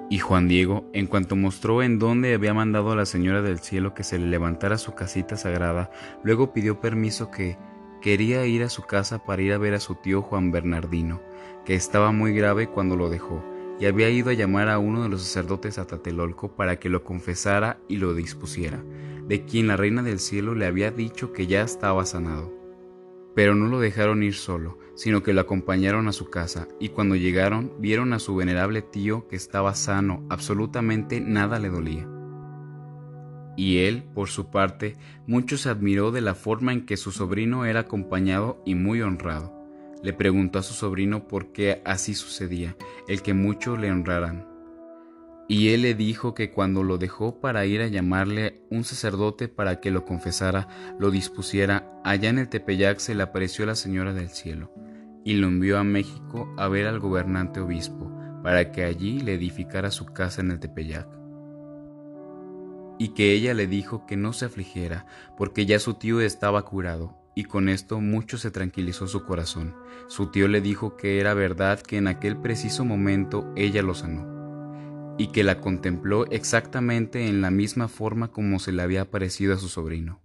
Y 0.10 0.19
Juan 0.19 0.47
Diego, 0.47 0.89
en 0.93 1.06
cuanto 1.08 1.36
mostró 1.36 1.84
en 1.84 2.00
dónde 2.00 2.34
había 2.34 2.54
mandado 2.54 2.91
a 2.91 2.95
la 2.95 3.06
Señora 3.06 3.41
del 3.41 3.60
Cielo 3.60 3.93
que 3.93 4.04
se 4.04 4.17
le 4.17 4.28
levantara 4.28 4.78
su 4.78 4.93
casita 4.93 5.36
sagrada, 5.36 5.91
luego 6.23 6.54
pidió 6.54 6.80
permiso 6.80 7.30
que 7.30 7.58
quería 8.02 8.46
ir 8.46 8.64
a 8.64 8.70
su 8.70 8.84
casa 8.84 9.24
para 9.24 9.42
ir 9.42 9.54
a 9.54 9.58
ver 9.58 9.74
a 9.74 9.80
su 9.80 9.96
tío 9.96 10.22
Juan 10.22 10.52
Bernardino, 10.52 11.22
que 11.66 11.76
estaba 11.76 12.12
muy 12.12 12.34
grave 12.34 12.68
cuando 12.68 12.96
lo 12.96 13.10
dejó, 13.10 13.44
y 13.80 13.86
había 13.86 14.10
ido 14.10 14.30
a 14.30 14.34
llamar 14.34 14.70
a 14.70 14.80
uno 14.80 15.04
de 15.04 15.10
los 15.10 15.22
sacerdotes 15.22 15.78
a 15.78 15.86
Tatelolco 15.86 16.56
para 16.56 16.80
que 16.80 16.90
lo 16.90 17.04
confesara 17.04 17.80
y 17.88 17.98
lo 17.98 18.14
dispusiera, 18.14 18.84
de 19.28 19.46
quien 19.46 19.68
la 19.68 19.78
Reina 19.78 20.04
del 20.04 20.20
Cielo 20.20 20.56
le 20.56 20.66
había 20.66 20.92
dicho 20.92 21.34
que 21.34 21.48
ya 21.48 21.62
estaba 21.62 22.06
sanado. 22.06 22.54
Pero 23.36 23.54
no 23.54 23.68
lo 23.68 23.80
dejaron 23.80 24.24
ir 24.24 24.34
solo, 24.34 24.80
sino 24.96 25.22
que 25.22 25.34
lo 25.34 25.42
acompañaron 25.42 26.08
a 26.08 26.14
su 26.14 26.30
casa, 26.30 26.68
y 26.80 26.90
cuando 26.90 27.16
llegaron 27.16 27.74
vieron 27.80 28.14
a 28.14 28.20
su 28.20 28.36
venerable 28.36 28.82
tío 28.82 29.28
que 29.28 29.36
estaba 29.36 29.76
sano, 29.76 30.26
absolutamente 30.30 31.22
nada 31.22 31.60
le 31.60 31.70
dolía. 31.70 32.16
Y 33.58 33.80
él, 33.80 34.04
por 34.13 34.30
su 34.30 34.52
parte, 34.52 34.96
mucho 35.26 35.58
se 35.58 35.67
admiró 35.70 36.12
de 36.12 36.22
la 36.22 36.36
forma 36.36 36.72
en 36.72 36.86
que 36.86 36.96
su 36.96 37.12
sobrino 37.12 37.65
era 37.65 37.82
acompañado 37.82 38.62
y 38.65 38.76
muy 38.76 39.02
honrado. 39.02 39.54
Le 40.04 40.13
preguntó 40.13 40.60
a 40.60 40.63
su 40.63 40.74
sobrino 40.74 41.28
por 41.28 41.52
qué 41.52 41.82
así 41.84 42.13
sucedía, 42.13 42.78
el 43.08 43.24
que 43.24 43.34
mucho 43.34 43.76
le 43.76 43.91
honraran. 43.91 44.48
Y 45.50 45.70
él 45.70 45.82
le 45.82 45.96
dijo 45.96 46.34
que 46.34 46.52
cuando 46.52 46.84
lo 46.84 46.98
dejó 46.98 47.39
para 47.39 47.65
ir 47.65 47.82
a 47.82 47.88
llamarle 47.88 48.62
un 48.70 48.84
sacerdote 48.84 49.48
para 49.48 49.80
que 49.80 49.91
lo 49.91 50.06
confesara, 50.06 50.67
lo 51.00 51.10
dispusiera, 51.10 52.00
allá 52.04 52.30
en 52.30 52.38
el 52.38 52.50
Tepeyac 52.50 53.00
se 53.00 53.15
le 53.15 53.24
apareció 53.24 53.65
la 53.65 53.76
Señora 53.76 54.13
del 54.13 54.30
Cielo, 54.30 54.72
y 55.24 55.34
lo 55.34 55.48
envió 55.48 55.80
a 55.80 55.84
México 55.84 56.54
a 56.58 56.67
ver 56.67 56.86
al 56.86 57.00
gobernante 57.00 57.62
obispo, 57.62 58.12
para 58.43 58.72
que 58.72 58.84
allí 58.84 59.22
le 59.22 59.36
edificara 59.36 59.89
su 59.89 60.06
casa 60.06 60.41
en 60.41 60.52
el 60.52 60.60
Tepeyac. 60.60 61.08
Y 62.98 63.10
que 63.10 63.32
ella 63.32 63.54
le 63.54 63.68
dijo 63.68 64.06
que 64.06 64.18
no 64.18 64.34
se 64.34 64.46
afligiera, 64.46 65.06
porque 65.38 65.66
ya 65.66 65.80
su 65.80 65.96
tío 65.96 66.22
estaba 66.22 66.64
curado, 66.64 67.16
y 67.36 67.44
con 67.44 67.70
esto 67.70 68.02
mucho 68.02 68.38
se 68.38 68.52
tranquilizó 68.52 69.08
su 69.08 69.24
corazón. 69.24 69.76
Su 70.08 70.28
tío 70.32 70.48
le 70.48 70.62
dijo 70.62 70.98
que 70.98 71.20
era 71.20 71.34
verdad 71.34 71.80
que 71.82 71.98
en 71.98 72.08
aquel 72.08 72.38
preciso 72.38 72.86
momento 72.86 73.52
ella 73.56 73.84
lo 73.84 73.94
sanó 73.94 74.38
y 75.18 75.28
que 75.28 75.44
la 75.44 75.60
contempló 75.60 76.26
exactamente 76.28 77.28
en 77.28 77.42
la 77.42 77.52
misma 77.52 77.88
forma 77.88 78.30
como 78.30 78.60
se 78.60 78.72
le 78.72 78.84
había 78.84 79.10
parecido 79.10 79.54
a 79.54 79.58
su 79.58 79.68
sobrino. 79.68 80.20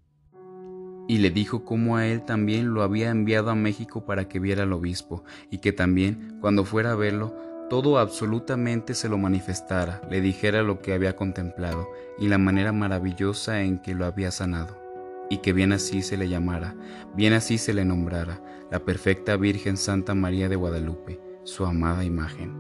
Y 1.08 1.18
le 1.18 1.30
dijo 1.30 1.64
cómo 1.64 1.96
a 1.96 2.06
él 2.06 2.24
también 2.24 2.74
lo 2.74 2.82
había 2.82 3.10
enviado 3.10 3.50
a 3.50 3.54
México 3.54 4.04
para 4.04 4.28
que 4.28 4.38
viera 4.38 4.62
al 4.62 4.72
obispo, 4.72 5.24
y 5.50 5.58
que 5.58 5.72
también, 5.72 6.38
cuando 6.40 6.64
fuera 6.64 6.92
a 6.92 6.96
verlo, 6.96 7.34
todo 7.72 7.98
absolutamente 7.98 8.92
se 8.92 9.08
lo 9.08 9.16
manifestara, 9.16 10.02
le 10.10 10.20
dijera 10.20 10.60
lo 10.60 10.82
que 10.82 10.92
había 10.92 11.16
contemplado 11.16 11.88
y 12.18 12.28
la 12.28 12.36
manera 12.36 12.70
maravillosa 12.70 13.62
en 13.62 13.78
que 13.78 13.94
lo 13.94 14.04
había 14.04 14.30
sanado, 14.30 14.76
y 15.30 15.38
que 15.38 15.54
bien 15.54 15.72
así 15.72 16.02
se 16.02 16.18
le 16.18 16.28
llamara, 16.28 16.76
bien 17.16 17.32
así 17.32 17.56
se 17.56 17.72
le 17.72 17.86
nombrara, 17.86 18.42
la 18.70 18.80
perfecta 18.80 19.38
Virgen 19.38 19.78
Santa 19.78 20.14
María 20.14 20.50
de 20.50 20.56
Guadalupe, 20.56 21.18
su 21.44 21.64
amada 21.64 22.04
imagen. 22.04 22.54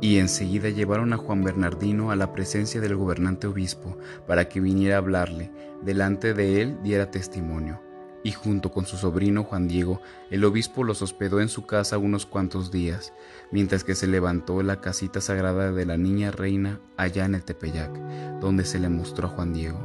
Y 0.00 0.18
enseguida 0.18 0.68
llevaron 0.68 1.12
a 1.12 1.16
Juan 1.16 1.44
Bernardino 1.44 2.10
a 2.10 2.16
la 2.16 2.32
presencia 2.32 2.80
del 2.80 2.96
gobernante 2.96 3.46
obispo 3.46 3.96
para 4.26 4.48
que 4.48 4.58
viniera 4.58 4.96
a 4.96 4.98
hablarle, 4.98 5.52
delante 5.84 6.34
de 6.34 6.60
él 6.60 6.78
diera 6.82 7.12
testimonio. 7.12 7.85
Y 8.26 8.32
junto 8.32 8.72
con 8.72 8.86
su 8.86 8.96
sobrino 8.96 9.44
Juan 9.44 9.68
Diego, 9.68 10.02
el 10.32 10.44
obispo 10.44 10.82
los 10.82 11.00
hospedó 11.00 11.40
en 11.40 11.48
su 11.48 11.64
casa 11.64 11.96
unos 11.96 12.26
cuantos 12.26 12.72
días, 12.72 13.12
mientras 13.52 13.84
que 13.84 13.94
se 13.94 14.08
levantó 14.08 14.64
la 14.64 14.80
casita 14.80 15.20
sagrada 15.20 15.70
de 15.70 15.86
la 15.86 15.96
niña 15.96 16.32
reina 16.32 16.80
allá 16.96 17.24
en 17.24 17.36
el 17.36 17.44
Tepeyac, 17.44 17.92
donde 18.40 18.64
se 18.64 18.80
le 18.80 18.88
mostró 18.88 19.28
a 19.28 19.30
Juan 19.30 19.54
Diego. 19.54 19.78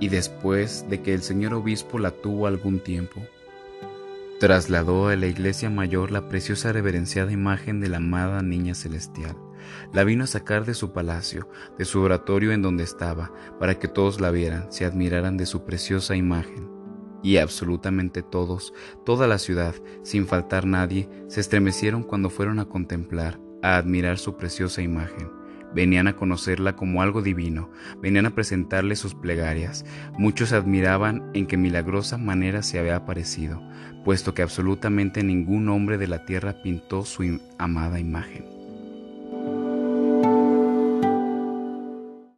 Y 0.00 0.08
después 0.08 0.86
de 0.90 1.00
que 1.00 1.14
el 1.14 1.22
señor 1.22 1.54
obispo 1.54 2.00
la 2.00 2.10
tuvo 2.10 2.48
algún 2.48 2.80
tiempo, 2.80 3.22
Trasladó 4.40 5.06
a 5.06 5.14
la 5.14 5.26
iglesia 5.26 5.70
mayor 5.70 6.10
la 6.10 6.28
preciosa 6.28 6.72
reverenciada 6.72 7.30
imagen 7.30 7.80
de 7.80 7.88
la 7.88 7.98
amada 7.98 8.42
niña 8.42 8.74
celestial. 8.74 9.36
La 9.92 10.02
vino 10.02 10.24
a 10.24 10.28
sacar 10.28 10.64
de 10.64 10.74
su 10.74 10.92
palacio, 10.92 11.48
de 11.76 11.84
su 11.84 12.00
oratorio 12.00 12.50
en 12.50 12.62
donde 12.62 12.82
estaba, 12.82 13.32
para 13.60 13.80
que 13.80 13.86
todos 13.86 14.20
la 14.20 14.32
vieran, 14.32 14.72
se 14.72 14.84
admiraran 14.84 15.36
de 15.36 15.46
su 15.46 15.64
preciosa 15.64 16.16
imagen. 16.16 16.77
Y 17.22 17.38
absolutamente 17.38 18.22
todos, 18.22 18.72
toda 19.04 19.26
la 19.26 19.38
ciudad, 19.38 19.74
sin 20.02 20.26
faltar 20.26 20.66
nadie, 20.66 21.08
se 21.28 21.40
estremecieron 21.40 22.02
cuando 22.02 22.30
fueron 22.30 22.58
a 22.60 22.66
contemplar, 22.66 23.40
a 23.62 23.76
admirar 23.76 24.18
su 24.18 24.36
preciosa 24.36 24.82
imagen. 24.82 25.30
venían 25.74 26.08
a 26.08 26.16
conocerla 26.16 26.76
como 26.76 27.02
algo 27.02 27.22
divino, 27.22 27.70
venían 28.00 28.26
a 28.26 28.34
presentarle 28.34 28.96
sus 28.96 29.14
plegarias. 29.14 29.84
Muchos 30.16 30.52
admiraban 30.52 31.30
en 31.34 31.46
qué 31.46 31.56
milagrosa 31.56 32.16
manera 32.16 32.62
se 32.62 32.78
había 32.78 32.96
aparecido, 32.96 33.62
puesto 34.04 34.32
que 34.32 34.42
absolutamente 34.42 35.22
ningún 35.22 35.68
hombre 35.68 35.98
de 35.98 36.08
la 36.08 36.24
tierra 36.24 36.62
pintó 36.62 37.04
su 37.04 37.40
amada 37.58 38.00
imagen. 38.00 38.57